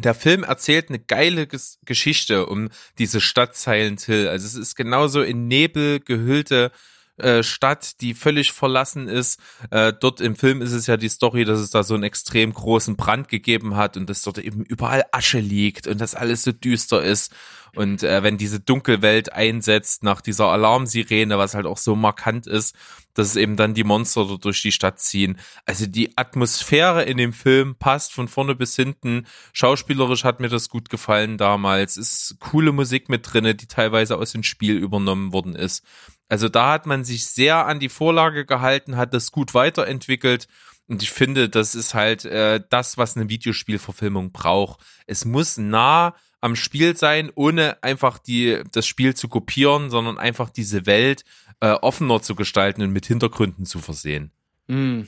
[0.00, 4.28] der Film erzählt eine geile Ges Geschichte um diese Stadt Silent Hill.
[4.28, 6.72] Also es ist genauso in Nebel gehüllte
[7.20, 9.40] äh, Stadt, die völlig verlassen ist.
[9.70, 12.52] Äh, dort im Film ist es ja die Story, dass es da so einen extrem
[12.52, 16.52] großen Brand gegeben hat und dass dort eben überall Asche liegt und dass alles so
[16.52, 17.34] düster ist.
[17.74, 22.74] Und äh, wenn diese Dunkelwelt einsetzt nach dieser Alarmsirene, was halt auch so markant ist,
[23.14, 25.38] dass es eben dann die Monster dort durch die Stadt ziehen.
[25.64, 29.26] Also die Atmosphäre in dem Film passt von vorne bis hinten.
[29.52, 31.96] Schauspielerisch hat mir das gut gefallen damals.
[31.96, 35.84] Ist coole Musik mit drinne, die teilweise aus dem Spiel übernommen worden ist.
[36.28, 40.46] Also da hat man sich sehr an die Vorlage gehalten, hat das gut weiterentwickelt.
[40.86, 44.80] Und ich finde, das ist halt äh, das, was eine Videospielverfilmung braucht.
[45.06, 50.50] Es muss nah am Spiel sein, ohne einfach die, das Spiel zu kopieren, sondern einfach
[50.50, 51.24] diese Welt
[51.60, 54.30] äh, offener zu gestalten und mit Hintergründen zu versehen.
[54.66, 55.02] Mm.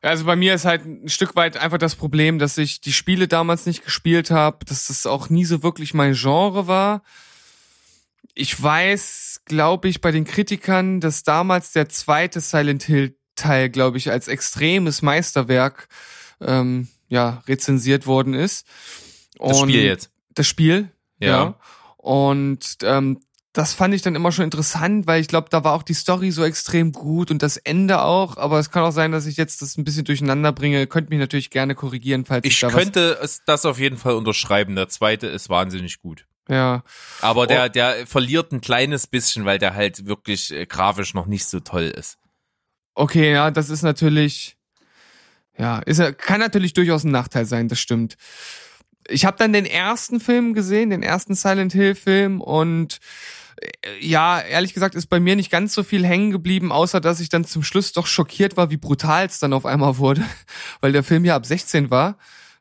[0.00, 3.26] Also bei mir ist halt ein Stück weit einfach das Problem, dass ich die Spiele
[3.26, 7.02] damals nicht gespielt habe, dass das auch nie so wirklich mein Genre war
[8.34, 13.98] ich weiß, glaube ich, bei den Kritikern, dass damals der zweite Silent Hill Teil, glaube
[13.98, 15.88] ich, als extremes Meisterwerk
[16.40, 18.64] ähm, ja rezensiert worden ist.
[19.38, 20.10] Und das Spiel jetzt.
[20.34, 21.28] Das Spiel, ja.
[21.28, 21.54] ja.
[21.96, 23.20] Und ähm,
[23.54, 26.32] das fand ich dann immer schon interessant, weil ich glaube, da war auch die Story
[26.32, 28.36] so extrem gut und das Ende auch.
[28.36, 30.88] Aber es kann auch sein, dass ich jetzt das ein bisschen durcheinander bringe.
[30.88, 34.14] Könnt mich natürlich gerne korrigieren, falls ich, ich da könnte es das auf jeden Fall
[34.14, 34.74] unterschreiben.
[34.74, 36.26] Der zweite ist wahnsinnig gut.
[36.48, 36.82] Ja.
[37.20, 37.68] Aber der, oh.
[37.68, 41.92] der verliert ein kleines bisschen, weil der halt wirklich äh, grafisch noch nicht so toll
[41.96, 42.18] ist.
[42.94, 44.56] Okay, ja, das ist natürlich,
[45.56, 48.16] ja, ist, kann natürlich durchaus ein Nachteil sein, das stimmt.
[49.08, 53.00] Ich habe dann den ersten Film gesehen, den ersten Silent Hill Film und
[53.60, 57.20] äh, ja, ehrlich gesagt ist bei mir nicht ganz so viel hängen geblieben, außer dass
[57.20, 60.22] ich dann zum Schluss doch schockiert war, wie brutal es dann auf einmal wurde,
[60.80, 62.18] weil der Film ja ab 16 war.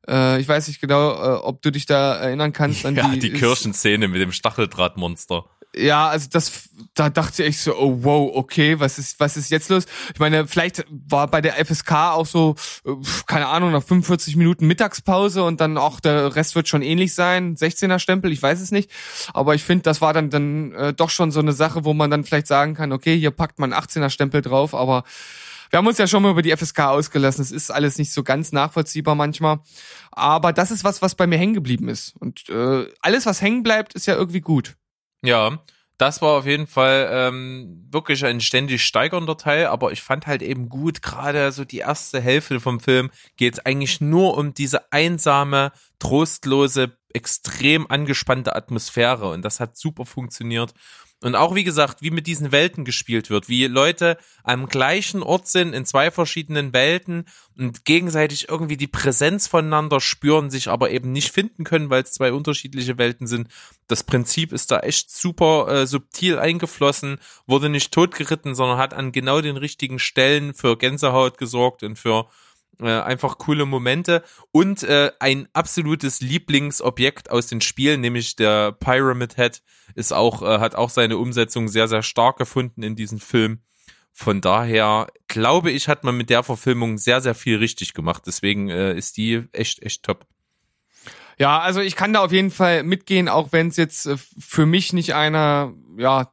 [0.07, 3.19] Äh, ich weiß nicht genau, äh, ob du dich da erinnern kannst an ja, die,
[3.19, 5.45] die Kirchenszene mit dem Stacheldrahtmonster.
[5.75, 9.69] Ja, also das, da dachte ich so, oh wow, okay, was ist, was ist jetzt
[9.69, 9.85] los?
[10.13, 12.55] Ich meine, vielleicht war bei der FSK auch so,
[13.25, 17.55] keine Ahnung, nach 45 Minuten Mittagspause und dann auch der Rest wird schon ähnlich sein,
[17.55, 18.91] 16er Stempel, ich weiß es nicht.
[19.33, 22.11] Aber ich finde, das war dann dann äh, doch schon so eine Sache, wo man
[22.11, 25.03] dann vielleicht sagen kann, okay, hier packt man 18er Stempel drauf, aber
[25.73, 27.41] wir haben uns ja schon mal über die FSK ausgelassen.
[27.41, 29.59] Es ist alles nicht so ganz nachvollziehbar manchmal.
[30.11, 32.13] Aber das ist was, was bei mir hängen geblieben ist.
[32.19, 34.75] Und äh, alles, was hängen bleibt, ist ja irgendwie gut.
[35.23, 35.59] Ja,
[35.97, 40.41] das war auf jeden Fall ähm, wirklich ein ständig steigernder Teil, aber ich fand halt
[40.41, 44.91] eben gut, gerade so die erste Hälfte vom Film geht es eigentlich nur um diese
[44.91, 50.73] einsame, trostlose, extrem angespannte Atmosphäre und das hat super funktioniert.
[51.23, 55.47] Und auch wie gesagt, wie mit diesen Welten gespielt wird, wie Leute am gleichen Ort
[55.47, 57.25] sind, in zwei verschiedenen Welten
[57.57, 62.11] und gegenseitig irgendwie die Präsenz voneinander spüren, sich aber eben nicht finden können, weil es
[62.11, 63.47] zwei unterschiedliche Welten sind.
[63.87, 69.13] Das Prinzip ist da echt super äh, subtil eingeflossen, wurde nicht totgeritten, sondern hat an
[69.13, 72.27] genau den richtigen Stellen für Gänsehaut gesorgt und für
[72.79, 79.35] äh, einfach coole Momente und äh, ein absolutes Lieblingsobjekt aus den Spielen, nämlich der Pyramid
[79.35, 79.61] Head,
[79.95, 83.59] ist auch, äh, hat auch seine Umsetzung sehr, sehr stark gefunden in diesem Film.
[84.11, 88.23] Von daher glaube ich, hat man mit der Verfilmung sehr, sehr viel richtig gemacht.
[88.27, 90.27] Deswegen äh, ist die echt, echt top.
[91.39, 94.65] Ja, also ich kann da auf jeden Fall mitgehen, auch wenn es jetzt äh, für
[94.65, 96.31] mich nicht einer, ja,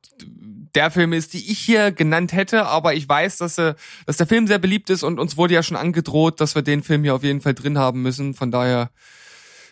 [0.75, 3.75] der Film ist, die ich hier genannt hätte, aber ich weiß, dass, äh,
[4.07, 6.83] dass der Film sehr beliebt ist und uns wurde ja schon angedroht, dass wir den
[6.83, 8.35] Film hier auf jeden Fall drin haben müssen.
[8.35, 8.91] Von daher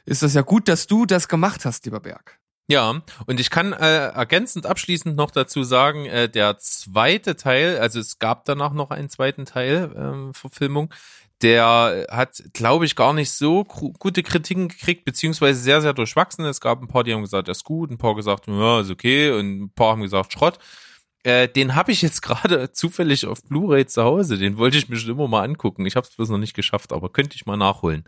[0.05, 2.39] ist das ja gut, dass du das gemacht hast, lieber Berg.
[2.71, 7.99] Ja, und ich kann äh, ergänzend abschließend noch dazu sagen, äh, der zweite Teil, also
[7.99, 10.93] es gab danach noch einen zweiten Teil äh, Verfilmung,
[11.41, 16.45] der hat, glaube ich, gar nicht so gute Kritiken gekriegt, beziehungsweise sehr, sehr durchwachsen.
[16.45, 18.91] Es gab ein paar, die haben gesagt, er ist gut, ein paar gesagt, ja, ist
[18.91, 20.59] okay, und ein paar haben gesagt, Schrott.
[21.29, 24.39] Äh, den habe ich jetzt gerade zufällig auf Blu-ray zu Hause.
[24.39, 25.85] Den wollte ich mir schon immer mal angucken.
[25.85, 28.05] Ich habe es bloß noch nicht geschafft, aber könnte ich mal nachholen.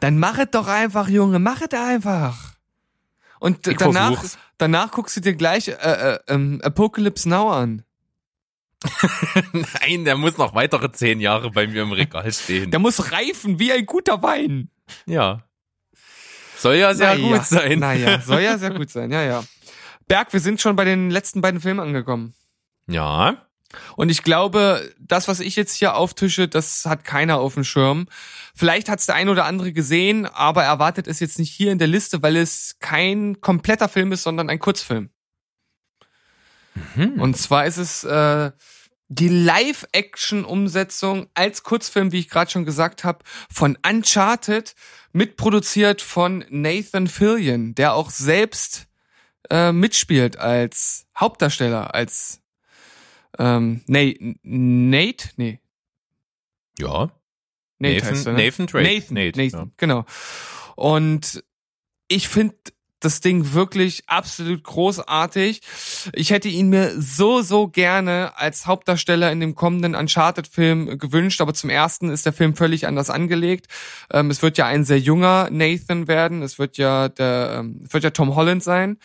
[0.00, 2.54] Dann mach es doch einfach, Junge, mach es einfach.
[3.38, 4.38] Und Ich danach, versuch's.
[4.58, 7.84] danach guckst du dir gleich äh, äh, ähm, Apocalypse Now an.
[9.52, 12.70] Nein, der muss noch weitere zehn Jahre bei mir im Regal stehen.
[12.70, 14.70] Der muss reifen wie ein guter Wein.
[15.06, 15.44] Ja.
[16.56, 17.78] Soll ja sehr Naja, gut sein.
[17.78, 19.44] Naja, soll ja sehr gut sein, ja, ja.
[20.08, 22.34] Berg, wir sind schon bei den letzten beiden Filmen angekommen.
[22.86, 23.46] Ja.
[23.96, 28.06] Und ich glaube, das, was ich jetzt hier auftische, das hat keiner auf dem Schirm.
[28.54, 31.78] Vielleicht hat es der ein oder andere gesehen, aber erwartet es jetzt nicht hier in
[31.78, 35.10] der Liste, weil es kein kompletter Film ist, sondern ein Kurzfilm.
[36.94, 37.20] Mhm.
[37.20, 38.52] Und zwar ist es äh,
[39.08, 44.74] die Live-Action-Umsetzung als Kurzfilm, wie ich gerade schon gesagt habe, von Uncharted,
[45.12, 48.86] mitproduziert von Nathan Fillion, der auch selbst
[49.50, 52.40] äh, mitspielt als Hauptdarsteller, als
[53.38, 55.30] ähm, nee, Nate?
[55.36, 55.60] Nee.
[56.78, 57.10] Ja.
[57.78, 58.44] Nate Nathan- heißt er, ne?
[58.44, 58.94] Nathan Drake.
[58.94, 59.72] Nathan, Nate, Nathan, ja.
[59.76, 60.04] genau.
[60.76, 61.44] Und
[62.08, 62.56] ich finde
[63.04, 65.60] das Ding wirklich absolut großartig.
[66.12, 71.54] Ich hätte ihn mir so, so gerne als Hauptdarsteller in dem kommenden Uncharted-Film gewünscht, aber
[71.54, 73.66] zum ersten ist der Film völlig anders angelegt.
[74.12, 76.42] Ähm, es wird ja ein sehr junger Nathan werden.
[76.42, 78.98] Es wird ja der, ähm, es wird ja Tom Holland sein.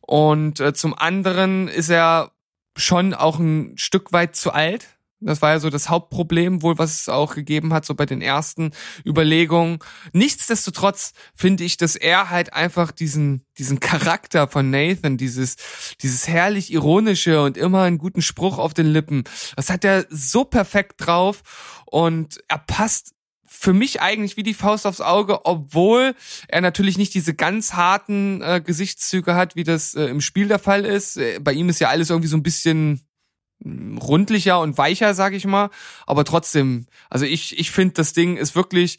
[0.00, 2.32] Und äh, zum anderen ist er
[2.76, 4.97] schon auch ein Stück weit zu alt.
[5.20, 8.22] Das war ja so das Hauptproblem, wohl was es auch gegeben hat, so bei den
[8.22, 8.70] ersten
[9.04, 9.80] Überlegungen.
[10.12, 15.56] Nichtsdestotrotz finde ich, dass er halt einfach diesen, diesen Charakter von Nathan, dieses,
[16.02, 19.24] dieses herrlich ironische und immer einen guten Spruch auf den Lippen,
[19.56, 23.14] das hat er so perfekt drauf und er passt
[23.48, 26.14] für mich eigentlich wie die Faust aufs Auge, obwohl
[26.46, 30.60] er natürlich nicht diese ganz harten äh, Gesichtszüge hat, wie das äh, im Spiel der
[30.60, 31.16] Fall ist.
[31.16, 33.07] Äh, bei ihm ist ja alles irgendwie so ein bisschen
[33.64, 35.70] rundlicher und weicher, sag ich mal.
[36.06, 38.98] Aber trotzdem, also ich, ich finde, das Ding ist wirklich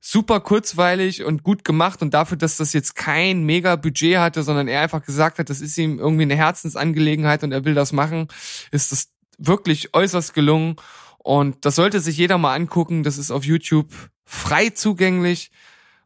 [0.00, 4.68] super kurzweilig und gut gemacht und dafür, dass das jetzt kein mega Budget hatte, sondern
[4.68, 8.28] er einfach gesagt hat, das ist ihm irgendwie eine Herzensangelegenheit und er will das machen,
[8.70, 10.76] ist das wirklich äußerst gelungen.
[11.18, 13.02] Und das sollte sich jeder mal angucken.
[13.02, 13.92] Das ist auf YouTube
[14.24, 15.50] frei zugänglich.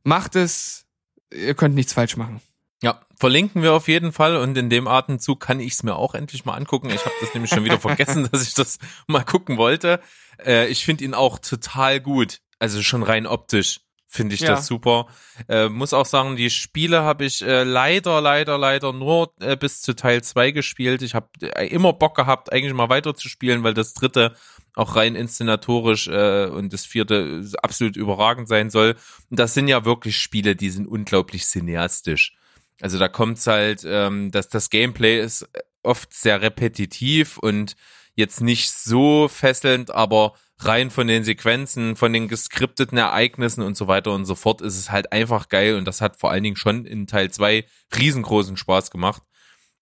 [0.02, 0.84] Macht es.
[1.32, 2.40] Ihr könnt nichts falsch machen.
[2.82, 6.14] Ja, verlinken wir auf jeden Fall und in dem Atemzug kann ich es mir auch
[6.14, 6.90] endlich mal angucken.
[6.90, 10.00] Ich habe das nämlich schon wieder vergessen, dass ich das mal gucken wollte.
[10.44, 13.80] Äh, ich finde ihn auch total gut, also schon rein optisch
[14.12, 14.50] finde ich Ja.
[14.50, 15.06] das super.
[15.48, 19.80] Äh, muss auch sagen, die Spiele habe ich äh, leider, leider, leider nur äh, bis
[19.80, 21.00] zu Teil 2 gespielt.
[21.00, 24.34] Ich habe äh, immer Bock gehabt, eigentlich mal weiterzuspielen, weil das dritte
[24.74, 28.96] auch rein inszenatorisch äh, und das vierte absolut überragend sein soll.
[29.30, 32.34] Und das sind ja wirklich Spiele, die sind unglaublich cineastisch.
[32.82, 35.48] Also da kommt's halt, ähm, dass das Gameplay ist
[35.84, 37.76] oft sehr repetitiv und
[38.16, 43.86] jetzt nicht so fesselnd, aber rein von den Sequenzen, von den geskripteten Ereignissen und so
[43.86, 46.56] weiter und so fort ist es halt einfach geil und das hat vor allen Dingen
[46.56, 47.64] schon in Teil 2
[47.96, 49.22] riesengroßen Spaß gemacht.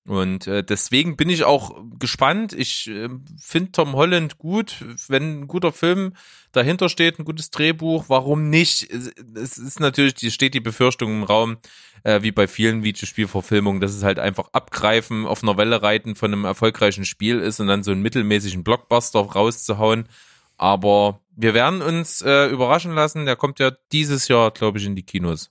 [0.06, 2.52] Und äh, deswegen bin ich auch gespannt.
[2.52, 6.14] Ich äh, finde Tom Holland gut, wenn ein guter Film
[6.52, 8.90] dahinter steht, ein gutes Drehbuch, warum nicht?
[9.34, 11.58] Es ist natürlich, die steht die Befürchtung im Raum,
[12.02, 16.32] äh, wie bei vielen Videospielverfilmungen, dass es halt einfach abgreifen, auf einer Welle reiten von
[16.32, 20.08] einem erfolgreichen Spiel ist und dann so einen mittelmäßigen Blockbuster rauszuhauen.
[20.56, 23.26] Aber wir werden uns äh, überraschen lassen.
[23.26, 25.50] Der kommt ja dieses Jahr, glaube ich, in die Kinos.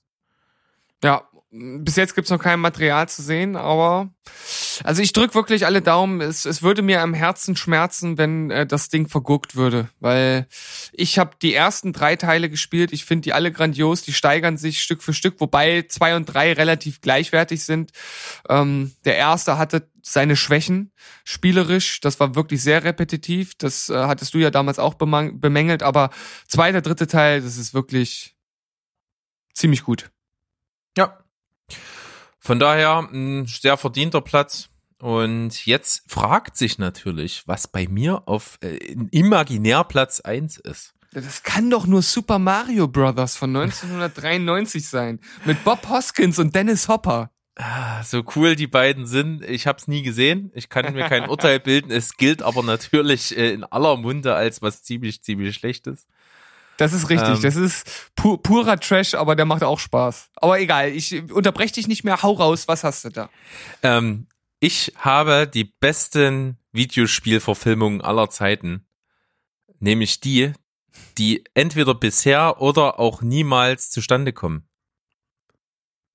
[1.02, 4.10] Ja, bis jetzt gibt's noch kein Material zu sehen, aber
[4.84, 6.20] also ich drück wirklich alle Daumen.
[6.20, 10.46] Es, es würde mir am Herzen schmerzen, wenn äh, das Ding verguckt würde, weil
[10.92, 12.92] ich habe die ersten drei Teile gespielt.
[12.92, 14.02] Ich finde die alle grandios.
[14.02, 17.90] Die steigern sich Stück für Stück, wobei zwei und drei relativ gleichwertig sind.
[18.48, 20.92] Ähm, der erste hatte seine Schwächen
[21.24, 22.00] spielerisch.
[22.00, 23.56] Das war wirklich sehr repetitiv.
[23.56, 26.10] Das äh, hattest du ja damals auch bemängelt, aber
[26.46, 28.36] zweiter, dritte Teil, das ist wirklich
[29.52, 30.10] ziemlich gut.
[30.96, 31.19] Ja.
[32.38, 34.68] Von daher ein sehr verdienter Platz.
[34.98, 38.76] Und jetzt fragt sich natürlich, was bei mir auf äh,
[39.10, 40.92] imaginär Platz 1 ist.
[41.12, 45.18] Das kann doch nur Super Mario Brothers von 1993 sein.
[45.44, 47.30] Mit Bob Hoskins und Dennis Hopper.
[47.56, 50.50] Ah, So cool die beiden sind, ich habe es nie gesehen.
[50.54, 51.90] Ich kann mir kein Urteil bilden.
[51.90, 56.06] Es gilt aber natürlich äh, in aller Munde als was ziemlich, ziemlich Schlechtes.
[56.80, 57.28] Das ist richtig.
[57.28, 57.42] Ähm.
[57.42, 60.30] das ist pu purer Trash, aber der macht auch Spaß.
[60.36, 62.22] Aber egal, ich unterbreche dich nicht mehr.
[62.22, 63.28] Hau raus, was hast du da?
[63.82, 64.28] Ähm,
[64.60, 68.86] ich habe die besten Videospielverfilmungen aller Zeiten.
[69.78, 70.54] Nämlich die,
[71.18, 74.66] die entweder bisher oder auch niemals zustande kommen.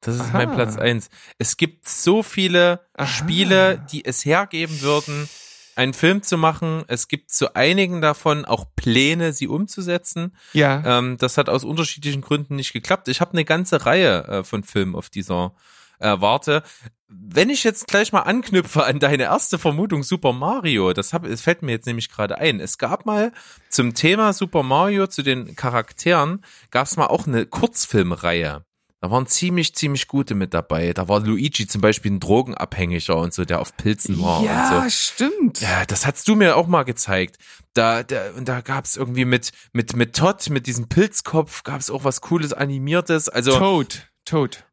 [0.01, 0.31] Das ist Aha.
[0.33, 1.09] mein Platz eins.
[1.37, 3.05] Es gibt so viele Aha.
[3.05, 5.29] Spiele, die es hergeben würden,
[5.75, 6.83] einen Film zu machen.
[6.87, 10.35] Es gibt zu einigen davon auch Pläne, sie umzusetzen.
[10.53, 10.99] Ja.
[10.99, 13.07] Ähm, das hat aus unterschiedlichen Gründen nicht geklappt.
[13.07, 15.53] Ich habe eine ganze Reihe äh, von Filmen auf dieser
[15.99, 16.63] äh, Warte.
[17.07, 21.41] Wenn ich jetzt gleich mal anknüpfe an deine erste Vermutung Super Mario, das, hab, das
[21.41, 22.59] fällt mir jetzt nämlich gerade ein.
[22.59, 23.31] Es gab mal
[23.69, 28.64] zum Thema Super Mario, zu den Charakteren, gab es mal auch eine Kurzfilmreihe.
[29.05, 30.91] Da waren ziemlich, ziemlich gute mit dabei.
[30.91, 34.83] Da war Luigi zum Beispiel ein Drogenabhängiger und so, der auf Pilzen war ja, und
[34.85, 34.89] so.
[34.89, 35.61] stimmt.
[35.61, 37.37] Ja, das hast du mir auch mal gezeigt.
[37.75, 42.03] Da, da, und da gab's irgendwie mit, mit, mit Todd, mit diesem Pilzkopf, gab's auch
[42.03, 43.29] was Cooles Animiertes.
[43.29, 44.09] Also, Toad.
[44.25, 44.65] Toad.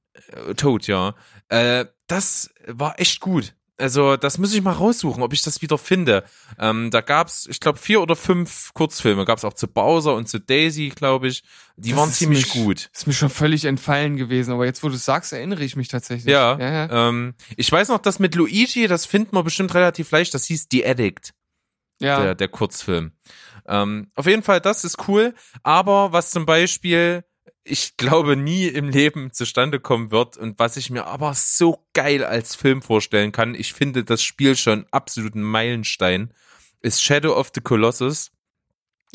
[0.57, 1.15] Toad, ja.
[1.51, 3.55] Äh, das war echt gut.
[3.83, 6.25] Also, das muss ich mal raussuchen, ob ich das wieder finde.
[6.59, 9.25] Ähm, da gab's, ich glaube, vier oder fünf Kurzfilme.
[9.25, 11.43] Gab's auch zu Bowser und zu Daisy, glaube ich.
[11.77, 12.91] Die Das waren ziemlich mich- gut.
[12.95, 15.89] Ist mir schon völlig entfallen gewesen, aber jetzt, wo du es sagst, erinnere ich mich
[15.89, 16.33] tatsächlich.
[16.33, 17.09] Ja, ja, ja.
[17.09, 20.69] Ähm, ich weiß noch, dass mit Luigi, das findet man bestimmt relativ leicht, das hieß
[20.71, 21.33] The Addict.
[21.99, 22.21] ja.
[22.23, 23.13] der, der Kurzfilm.
[23.67, 25.35] Ähm, auf jeden Fall, das ist cool.
[25.63, 27.25] Aber was zum Beispiel,
[27.65, 32.25] ich glaube, nie im Leben zustande kommen wird und was ich mir aber so geil
[32.25, 36.33] als Film vorstellen kann, ich finde das Spiel schon absoluten Meilenstein,
[36.81, 38.31] ist Shadow of the Colossus.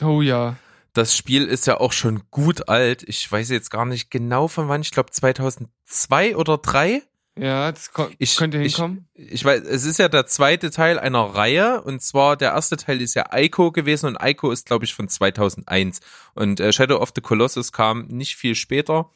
[0.02, 0.56] Oh ja.
[0.94, 3.04] Das Spiel ist ja auch schon gut alt.
[3.04, 4.82] Ich weiß jetzt gar nicht genau von wann.
[4.82, 7.04] Ich glaube 2002 oder 3.
[7.40, 9.08] Ja, das Ich, könnte ich, hinkommen.
[9.14, 13.02] ich weiß, es ist ja der zweite Teil einer Reihe und zwar der erste Teil
[13.02, 16.00] ist ja Ico gewesen und Ico ist glaube ich von 2001
[16.34, 19.12] und äh, Shadow of the Colossus kam nicht viel später.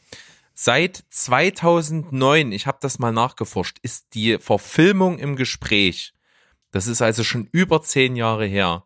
[0.54, 6.14] Seit 2009, ich habe das mal nachgeforscht, ist die Verfilmung im Gespräch.
[6.72, 8.86] Das ist also schon über zehn Jahre her.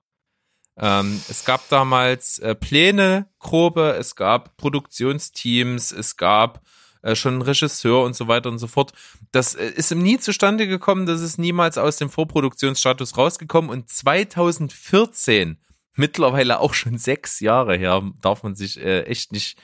[0.77, 6.61] Ähm, es gab damals äh, Pläne, grobe, es gab Produktionsteams, es gab
[7.05, 8.91] äh, schon Regisseur und so weiter und so fort.
[9.31, 15.57] Das äh, ist nie zustande gekommen, das ist niemals aus dem Vorproduktionsstatus rausgekommen und 2014,
[15.95, 19.57] mittlerweile auch schon sechs Jahre her, darf man sich äh, echt nicht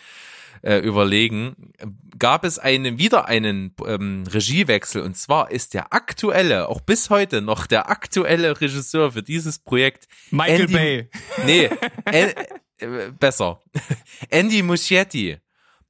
[0.61, 1.73] äh, überlegen,
[2.19, 7.41] gab es einen, wieder einen ähm, Regiewechsel und zwar ist der aktuelle, auch bis heute
[7.41, 11.09] noch der aktuelle Regisseur für dieses Projekt Michael Andy- Bay.
[11.45, 11.69] Nee,
[12.05, 12.33] äh,
[12.77, 13.61] äh, besser.
[14.29, 15.37] Andy Muschietti.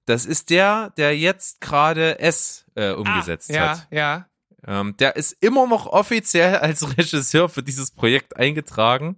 [0.05, 3.87] Das ist der, der jetzt gerade S äh, umgesetzt ah, ja, hat.
[3.91, 4.27] Ja,
[4.67, 9.17] Ähm, der ist immer noch offiziell als Regisseur für dieses Projekt eingetragen.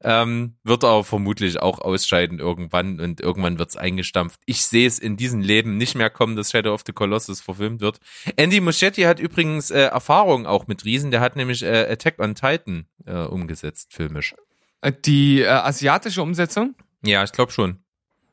[0.00, 4.40] Ähm, wird aber vermutlich auch ausscheiden irgendwann und irgendwann wird's eingestampft.
[4.46, 7.80] Ich sehe es in diesem Leben nicht mehr kommen, dass Shadow of the Colossus verfilmt
[7.80, 7.98] wird.
[8.36, 11.10] Andy Muschietti hat übrigens äh, Erfahrung auch mit Riesen.
[11.10, 14.36] Der hat nämlich äh, Attack on Titan äh, umgesetzt, filmisch.
[14.82, 16.76] Äh, Die äh, asiatische Umsetzung?
[17.02, 17.82] Ja, ich glaube schon.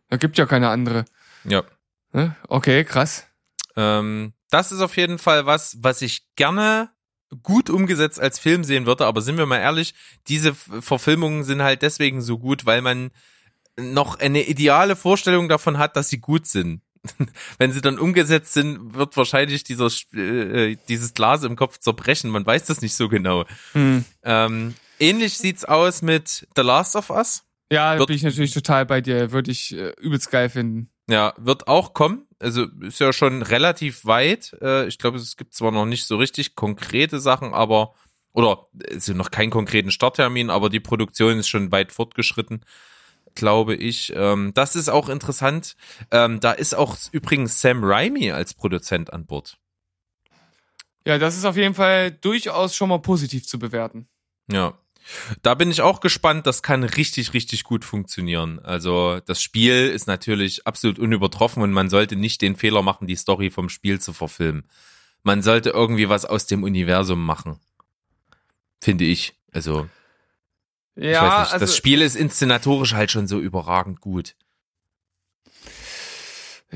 [0.10, 1.06] Da gibt ja keine andere.
[1.46, 1.64] Ja.
[2.48, 3.28] Okay, krass.
[3.76, 6.90] Ähm, das ist auf jeden Fall was, was ich gerne
[7.44, 9.94] gut umgesetzt als Film sehen würde, aber sind wir mal ehrlich,
[10.28, 13.12] diese Verfilmungen sind halt deswegen so gut, weil man
[13.78, 16.82] noch eine ideale Vorstellung davon hat, dass sie gut sind.
[17.58, 22.30] Wenn sie dann umgesetzt sind, wird wahrscheinlich dieser, Sp- äh, dieses Glas im Kopf zerbrechen.
[22.32, 23.46] Man weiß das nicht so genau.
[23.74, 24.06] Hm.
[24.24, 27.44] Ähm, ähnlich sieht's aus mit The Last of Us.
[27.72, 29.32] Ja, da Wird- bin ich natürlich total bei dir.
[29.32, 30.90] Würde ich äh, übelst geil finden.
[31.08, 32.28] Ja, wird auch kommen.
[32.40, 34.56] Also ist ja schon relativ weit.
[34.62, 37.94] Äh, ich glaube, es gibt zwar noch nicht so richtig konkrete Sachen, aber
[38.34, 42.66] oder also noch keinen konkreten Starttermin, aber die Produktion ist schon weit fortgeschritten,
[43.34, 44.12] glaube ich.
[44.16, 45.78] Ähm, das ist auch interessant.
[46.12, 49.58] Ähm, da ist auch übrigens Sam Raimi als Produzent an Bord.
[51.08, 54.10] Ja, das ist auf jeden Fall durchaus schon mal positiv zu bewerten.
[54.52, 54.78] Ja.
[55.42, 58.60] Da bin ich auch gespannt, das kann richtig, richtig gut funktionieren.
[58.60, 63.16] Also das Spiel ist natürlich absolut unübertroffen und man sollte nicht den Fehler machen, die
[63.16, 64.68] Story vom Spiel zu verfilmen.
[65.24, 67.60] Man sollte irgendwie was aus dem Universum machen.
[68.80, 69.34] Finde ich.
[69.52, 69.88] Also,
[70.96, 71.54] Ja, ich weiß nicht.
[71.54, 74.36] also, das Spiel ist inszenatorisch halt schon so überragend gut.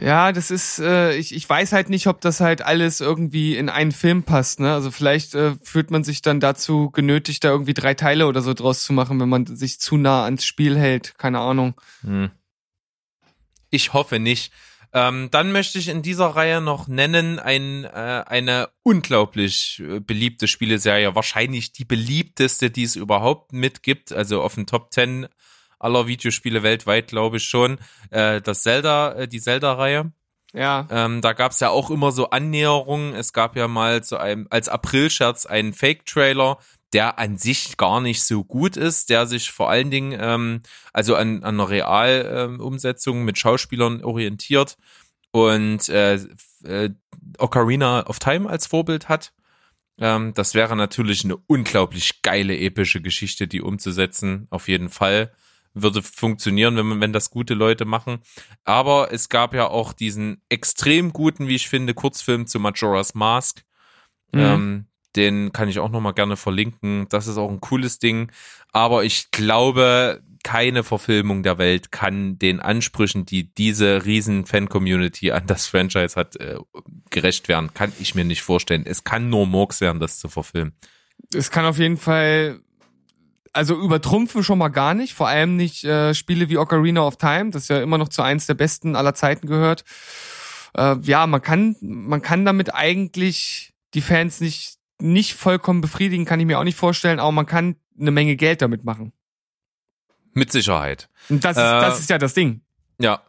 [0.01, 3.69] Ja, das ist, äh, ich, ich weiß halt nicht, ob das halt alles irgendwie in
[3.69, 4.73] einen Film passt, ne?
[4.73, 8.53] Also vielleicht äh, fühlt man sich dann dazu genötigt, da irgendwie drei Teile oder so
[8.53, 11.17] draus zu machen, wenn man sich zu nah ans Spiel hält.
[11.17, 11.79] Keine Ahnung.
[12.01, 12.31] Hm.
[13.69, 14.51] Ich hoffe nicht.
[14.91, 20.47] Ähm, dann möchte ich in dieser Reihe noch nennen ein, äh, eine unglaublich äh, beliebte
[20.47, 25.27] Spieleserie, wahrscheinlich die beliebteste, die es überhaupt mitgibt, also auf den Top 10
[25.79, 27.79] aller Videospiele weltweit, glaube ich schon,
[28.11, 30.11] äh, das Zelda, äh, die Zelda-Reihe.
[30.53, 30.87] Ja.
[30.89, 33.13] Ähm, da gab es ja auch immer so Annäherungen.
[33.13, 36.57] Es gab ja mal zu einem, als April-Scherz einen Fake-Trailer,
[36.93, 40.61] der an sich gar nicht so gut ist, der sich vor allen Dingen ähm,
[40.91, 44.75] also an, an einer Realumsetzung mit Schauspielern orientiert
[45.31, 46.15] und äh,
[46.63, 46.89] äh,
[47.37, 49.33] Ocarina of Time als Vorbild hat.
[49.99, 54.47] Ähm, das wäre natürlich eine unglaublich geile, epische Geschichte, die umzusetzen.
[54.49, 55.31] Auf jeden Fall
[55.73, 58.19] würde funktionieren, wenn man, wenn das gute Leute machen.
[58.63, 63.63] Aber es gab ja auch diesen extrem guten, wie ich finde, Kurzfilm zu Majora's Mask.
[64.31, 64.39] Mhm.
[64.39, 67.07] Ähm, den kann ich auch nochmal gerne verlinken.
[67.09, 68.31] Das ist auch ein cooles Ding.
[68.71, 75.47] Aber ich glaube, keine Verfilmung der Welt kann den Ansprüchen, die diese riesen Fan-Community an
[75.47, 76.57] das Franchise hat, äh,
[77.09, 77.73] gerecht werden.
[77.73, 78.85] Kann ich mir nicht vorstellen.
[78.85, 80.73] Es kann nur Murks werden, das zu verfilmen.
[81.33, 82.61] Es kann auf jeden Fall
[83.59, 87.49] also übertrumpfen schon mal gar nicht, vor allem nicht äh, Spiele wie Ocarina of Time,
[87.49, 89.83] das ja immer noch zu eins der besten aller Zeiten gehört.
[90.77, 96.39] Äh, ja, man kann man kann damit eigentlich die Fans nicht nicht vollkommen befriedigen, kann
[96.39, 99.11] ich mir auch nicht vorstellen, aber man kann eine Menge Geld damit machen.
[100.31, 101.09] Mit Sicherheit.
[101.27, 102.61] Und das ist, äh, das ist ja das Ding.
[102.97, 103.21] Ja.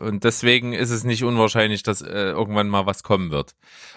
[0.00, 3.54] Und deswegen ist es nicht unwahrscheinlich, dass äh, irgendwann mal was kommen wird.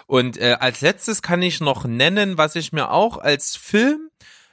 [0.08, 4.10] Und äh, als letztes kann ich noch nennen, was ich mir auch als Film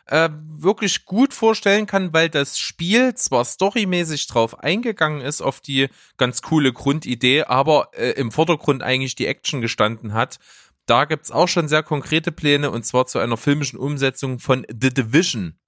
[0.06, 5.88] äh, wirklich gut vorstellen kann, weil das Spiel zwar storymäßig drauf eingegangen ist, auf die
[6.16, 10.38] ganz coole Grundidee, aber äh, im Vordergrund eigentlich die Action gestanden hat.
[10.86, 14.92] Da gibt's auch schon sehr konkrete Pläne und zwar zu einer filmischen Umsetzung von The
[14.92, 15.58] Division.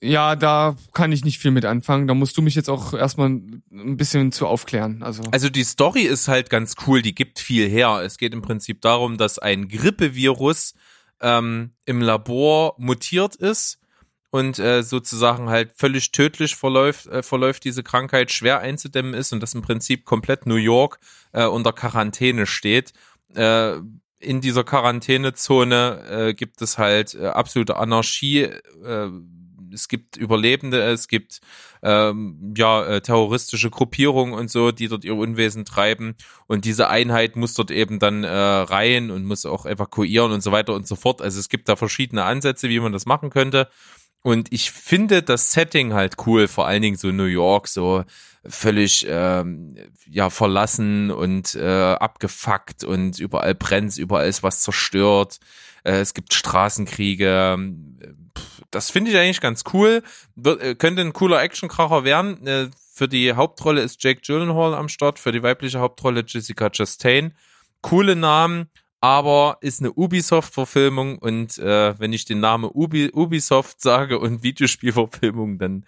[0.00, 2.06] Ja, da kann ich nicht viel mit anfangen.
[2.06, 5.02] Da musst du mich jetzt auch erstmal ein bisschen zu aufklären.
[5.02, 8.02] Also, also die Story ist halt ganz cool, die gibt viel her.
[8.04, 10.74] Es geht im Prinzip darum, dass ein Grippevirus
[11.20, 13.78] ähm, im Labor mutiert ist
[14.30, 19.40] und äh, sozusagen halt völlig tödlich verläuft, äh, verläuft diese Krankheit, schwer einzudämmen ist und
[19.40, 20.98] das im Prinzip komplett New York
[21.32, 22.92] äh, unter Quarantäne steht.
[23.34, 23.76] Äh,
[24.20, 28.42] in dieser Quarantänezone äh, gibt es halt äh, absolute Anarchie.
[28.42, 29.10] Äh,
[29.72, 31.40] es gibt Überlebende, es gibt
[31.82, 36.16] ähm, ja äh, terroristische Gruppierungen und so, die dort ihr Unwesen treiben
[36.46, 40.52] und diese Einheit muss dort eben dann äh, rein und muss auch evakuieren und so
[40.52, 41.22] weiter und so fort.
[41.22, 43.68] Also es gibt da verschiedene Ansätze, wie man das machen könnte.
[44.22, 48.04] Und ich finde das Setting halt cool, vor allen Dingen so New York, so
[48.44, 55.38] völlig ähm, ja verlassen und äh, abgefuckt und überall brennt, überall ist was zerstört.
[55.84, 57.56] Äh, es gibt Straßenkriege.
[58.70, 60.02] Das finde ich eigentlich ganz cool.
[60.44, 62.46] Äh, könnte ein cooler Actionkracher werden.
[62.46, 67.34] Äh, für die Hauptrolle ist Jake Gyllenhaal am Start, für die weibliche Hauptrolle Jessica Chastain.
[67.80, 68.68] Coole Namen,
[69.00, 75.58] aber ist eine Ubisoft-Verfilmung und äh, wenn ich den Namen Ubi, Ubisoft sage und Videospielverfilmung,
[75.58, 75.86] dann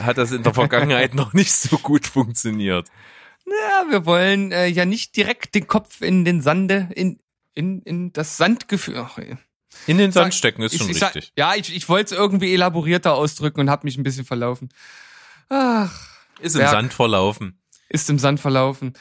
[0.00, 2.88] hat das in der Vergangenheit noch nicht so gut funktioniert.
[3.46, 7.18] Ja, wir wollen äh, ja nicht direkt den Kopf in den Sande, in,
[7.54, 9.06] in, in das Sandgefühl.
[9.86, 11.32] In den Sand stecken ist ich, schon ich, richtig.
[11.36, 14.70] ja, ich, ich wollte es irgendwie elaborierter ausdrücken und habe mich ein bisschen verlaufen.
[15.48, 15.92] Ach.
[16.40, 16.70] Ist im Berg.
[16.70, 17.58] Sand verlaufen.
[17.88, 18.94] Ist im Sand verlaufen.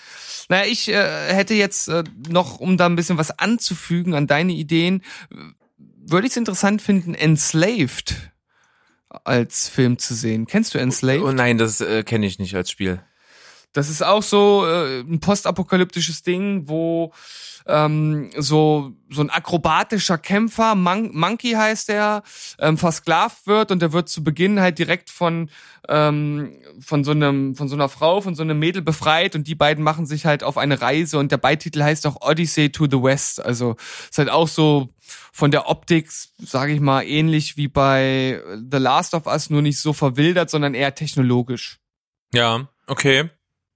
[0.49, 4.53] Naja, ich äh, hätte jetzt äh, noch, um da ein bisschen was anzufügen an deine
[4.53, 5.03] Ideen,
[5.78, 8.15] würde ich es interessant finden, Enslaved
[9.09, 10.45] als Film zu sehen.
[10.47, 11.24] Kennst du Enslaved?
[11.24, 13.01] Oh nein, das äh, kenne ich nicht als Spiel.
[13.74, 17.11] Das ist auch so äh, ein postapokalyptisches Ding, wo
[17.65, 22.24] ähm, so so ein akrobatischer Kämpfer, Mon Monkey heißt er,
[22.59, 25.49] ähm, versklavt wird und der wird zu Beginn halt direkt von
[25.88, 29.55] ähm, von so einem von so einer Frau, von so einem Mädel befreit und die
[29.55, 33.01] beiden machen sich halt auf eine Reise und der Beititel heißt auch Odyssey to the
[33.01, 33.43] West.
[33.43, 33.76] Also
[34.09, 34.89] ist halt auch so
[35.32, 39.80] von der Optik, sage ich mal, ähnlich wie bei The Last of Us, nur nicht
[39.80, 41.80] so verwildert, sondern eher technologisch.
[42.34, 43.30] Ja, okay.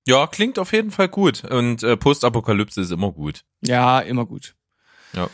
[0.08, 1.44] Ja, klingt auf jeden Fall gut.
[1.44, 3.44] Und äh, Postapokalypse ist immer gut.
[3.60, 4.56] Ja, immer gut.
[5.12, 5.30] Ja.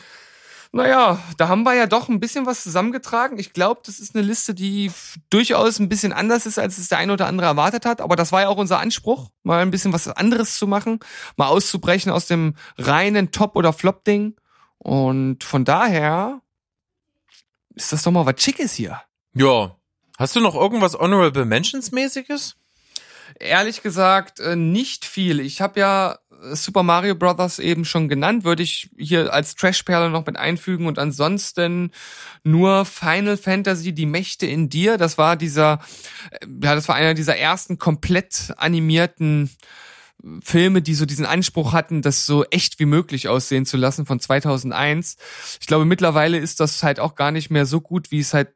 [0.72, 3.38] Naja, da haben wir ja doch ein bisschen was zusammengetragen.
[3.38, 4.90] Ich glaube, das ist eine Liste, die
[5.30, 8.00] durchaus ein bisschen anders ist, als es der eine oder andere erwartet hat.
[8.00, 10.98] Aber das war ja auch unser Anspruch, mal ein bisschen was anderes zu machen,
[11.36, 14.34] mal auszubrechen aus dem reinen Top- oder Flop-Ding.
[14.78, 16.40] Und von daher
[17.76, 19.00] ist das doch mal was Schickes hier.
[19.34, 19.76] Ja.
[20.18, 22.56] Hast du noch irgendwas Honorable Mentions mäßiges?
[23.38, 25.40] Ehrlich gesagt, äh, nicht viel.
[25.40, 26.18] Ich habe ja
[26.52, 30.98] Super Mario Brothers eben schon genannt, würde ich hier als Trashperle noch mit einfügen und
[30.98, 31.90] ansonsten
[32.42, 34.98] nur Final Fantasy, die Mächte in dir.
[34.98, 35.80] Das war dieser,
[36.30, 39.50] äh, ja, das war einer dieser ersten komplett animierten
[40.42, 44.20] Filme, die so diesen Anspruch hatten, das so echt wie möglich aussehen zu lassen von
[44.20, 45.16] 2001.
[45.60, 48.48] Ich glaube, mittlerweile ist das halt auch gar nicht mehr so gut, wie es halt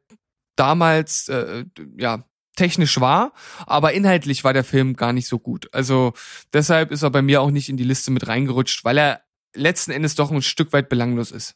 [0.55, 1.65] damals äh,
[1.97, 2.23] ja
[2.59, 3.31] technisch war,
[3.65, 5.73] aber inhaltlich war der Film gar nicht so gut.
[5.73, 6.13] Also
[6.51, 9.21] deshalb ist er bei mir auch nicht in die Liste mit reingerutscht, weil er
[9.55, 11.55] letzten Endes doch ein Stück weit belanglos ist.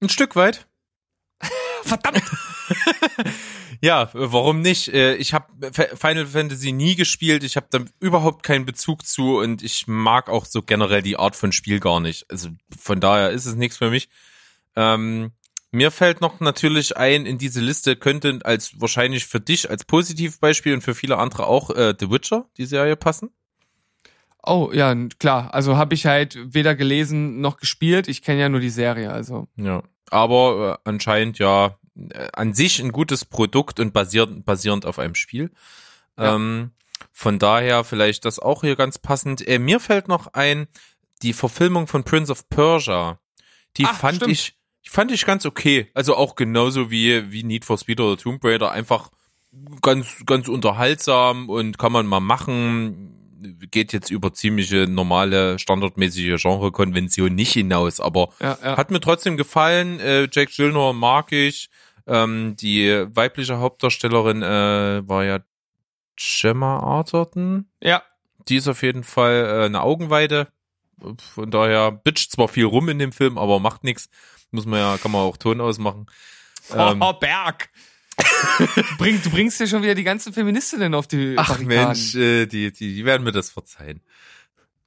[0.00, 0.66] Ein Stück weit?
[1.82, 2.22] Verdammt!
[3.84, 4.94] Ja, warum nicht?
[4.94, 9.60] Äh, Ich habe Final Fantasy nie gespielt, ich habe da überhaupt keinen Bezug zu und
[9.60, 12.24] ich mag auch so generell die Art von Spiel gar nicht.
[12.30, 14.08] Also von daher ist es nichts für mich.
[14.76, 15.32] Ähm,
[15.72, 20.74] mir fällt noch natürlich ein, in diese Liste könnte als wahrscheinlich für dich als Positivbeispiel
[20.74, 23.30] und für viele andere auch äh, The Witcher, die Serie passen.
[24.44, 25.54] Oh, ja, klar.
[25.54, 28.08] Also habe ich halt weder gelesen noch gespielt.
[28.08, 29.48] Ich kenne ja nur die Serie, also.
[29.56, 29.82] Ja.
[30.10, 35.14] Aber äh, anscheinend ja äh, an sich ein gutes Produkt und basiert, basierend auf einem
[35.14, 35.50] Spiel.
[36.18, 36.34] Ja.
[36.34, 36.72] Ähm,
[37.12, 39.46] von daher vielleicht das auch hier ganz passend.
[39.46, 40.66] Äh, mir fällt noch ein,
[41.22, 43.18] die Verfilmung von Prince of Persia.
[43.76, 44.32] Die Ach, fand stimmt.
[44.32, 44.58] ich,
[44.90, 45.88] fand ich ganz okay.
[45.94, 48.72] Also auch genauso wie, wie Need for Speed oder Tomb Raider.
[48.72, 49.10] Einfach
[49.82, 53.18] ganz, ganz unterhaltsam und kann man mal machen.
[53.70, 58.76] Geht jetzt über ziemliche normale, standardmäßige Genrekonvention nicht hinaus, aber Ja, ja.
[58.76, 59.98] hat mir trotzdem gefallen.
[60.00, 61.68] Äh, Jack Gyllenhaal mag ich.
[62.06, 65.40] Ähm, die weibliche Hauptdarstellerin äh, war ja
[66.16, 67.66] Gemma Arterton.
[67.80, 68.02] ja.
[68.48, 70.48] Die ist auf jeden Fall äh, eine Augenweide.
[71.34, 74.08] Von daher bitcht zwar viel rum in dem Film, aber macht nichts.
[74.52, 76.06] Muss man ja, kann man auch Ton ausmachen.
[76.72, 77.70] Ähm, oh, Berg.
[78.16, 81.66] du, bring, du bringst ja schon wieder die ganzen Feministinnen auf die ach Barrikaden.
[81.66, 84.00] Mensch, äh, die, die, die werden mir das verzeihen,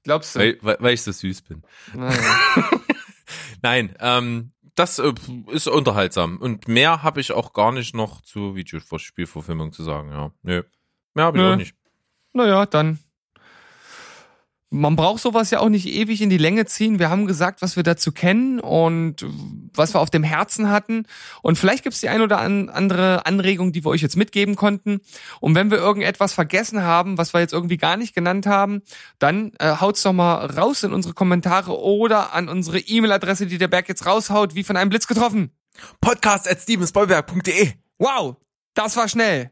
[0.04, 0.40] Glaubst du?
[0.40, 1.64] weil, weil, weil ich so süß bin.
[1.94, 2.18] Naja.
[3.62, 5.14] Nein, ähm, das äh,
[5.52, 6.38] ist unterhaltsam.
[6.38, 10.32] Und mehr habe ich auch gar nicht noch zu Videospielverfilmung zu sagen, ja.
[10.44, 10.64] Nö.
[11.14, 11.52] Mehr habe ich Nö.
[11.52, 11.76] auch nicht.
[12.32, 13.00] naja, dann.
[14.76, 17.00] Man braucht sowas ja auch nicht ewig in die Länge ziehen.
[17.00, 19.26] Wir haben gesagt, was wir dazu kennen und
[19.74, 21.06] was wir auf dem Herzen hatten.
[21.42, 25.00] Und vielleicht gibt's die ein oder an andere Anregung, die wir euch jetzt mitgeben konnten.
[25.40, 28.82] Und wenn wir irgendetwas vergessen haben, was wir jetzt irgendwie gar nicht genannt haben,
[29.18, 33.70] dann äh, haut's doch mal raus in unsere Kommentare oder an unsere E-Mail-Adresse, die der
[33.70, 35.52] Berg jetzt raushaut, wie von einem Blitz getroffen.
[36.02, 37.72] Podcast at stevensbollberg.de.
[37.98, 38.36] Wow,
[38.74, 39.52] das war schnell.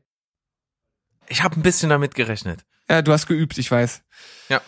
[1.29, 2.65] Ich habe ein bisschen damit gerechnet.
[2.89, 4.01] Ja, du hast geübt, ich weiß.
[4.49, 4.61] Ja.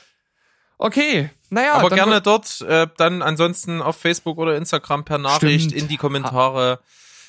[0.78, 1.74] Okay, naja.
[1.74, 5.82] Aber gerne dort, äh, dann ansonsten auf Facebook oder Instagram per Nachricht Stimmt.
[5.82, 6.80] in die Kommentare.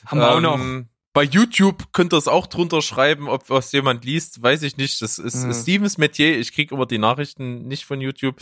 [0.07, 0.55] haben wir auch noch.
[0.59, 4.77] Ähm, Bei YouTube könnt ihr es auch drunter schreiben, ob was jemand liest, weiß ich
[4.77, 5.01] nicht.
[5.01, 5.55] Das ist Mhm.
[5.55, 6.39] Stevens Metier.
[6.39, 8.37] Ich krieg immer die Nachrichten nicht von YouTube.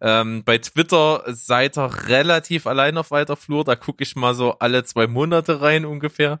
[0.00, 3.64] Ähm, bei Twitter seid ihr relativ allein auf weiter Flur.
[3.64, 6.38] Da gucke ich mal so alle zwei Monate rein ungefähr.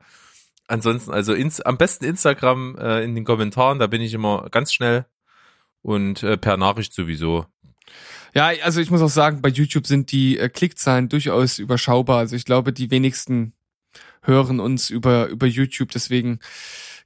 [0.68, 4.72] Ansonsten, also ins, am besten Instagram äh, in den Kommentaren, da bin ich immer ganz
[4.72, 5.06] schnell.
[5.82, 7.46] Und äh, per Nachricht sowieso.
[8.34, 12.18] Ja, also ich muss auch sagen, bei YouTube sind die äh, Klickzahlen durchaus überschaubar.
[12.18, 13.52] Also ich glaube, die wenigsten
[14.22, 15.90] hören uns über, über YouTube.
[15.90, 16.38] Deswegen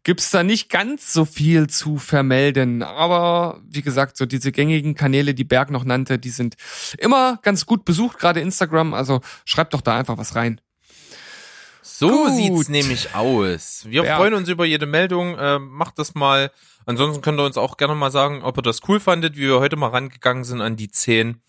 [0.02, 2.82] gibt's da nicht ganz so viel zu vermelden.
[2.82, 6.56] Aber wie gesagt, so diese gängigen Kanäle, die Berg noch nannte, die sind
[6.98, 8.94] immer ganz gut besucht, gerade Instagram.
[8.94, 10.60] Also schreibt doch da einfach was rein.
[11.86, 12.32] So Gut.
[12.32, 13.84] sieht's nämlich aus.
[13.86, 14.16] Wir Ja.
[14.16, 15.36] freuen uns über jede Meldung.
[15.38, 16.50] Äh, macht das mal.
[16.86, 19.60] Ansonsten könnt ihr uns auch gerne mal sagen, ob ihr das cool fandet, wie wir
[19.60, 21.42] heute mal rangegangen sind an die 10.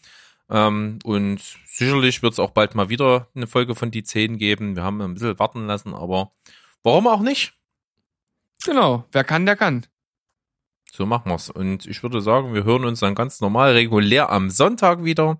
[0.49, 4.75] Ähm, und sicherlich wird's auch bald mal wieder eine Folge von die 10 geben.
[4.75, 6.33] Wir haben ein bisschen warten lassen, aber
[6.83, 7.53] warum auch nicht?
[8.65, 9.85] Genau, wer kann, der kann.
[10.91, 11.49] So machen wir's.
[11.49, 15.39] Und ich würde sagen, wir hören uns dann ganz normal regulär am Sonntag wieder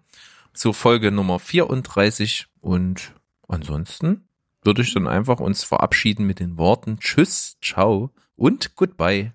[0.54, 2.48] zur Folge Nummer 34.
[2.62, 3.14] Und
[3.50, 4.28] ansonsten
[4.66, 9.34] würde ich dann einfach uns verabschieden mit den Worten Tschüss, Ciao und Goodbye.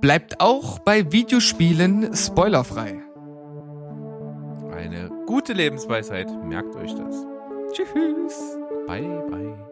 [0.00, 3.02] Bleibt auch bei Videospielen spoilerfrei.
[4.72, 7.26] Eine gute Lebensweisheit, merkt euch das.
[7.72, 8.58] Tschüss.
[8.86, 9.69] Bye, bye.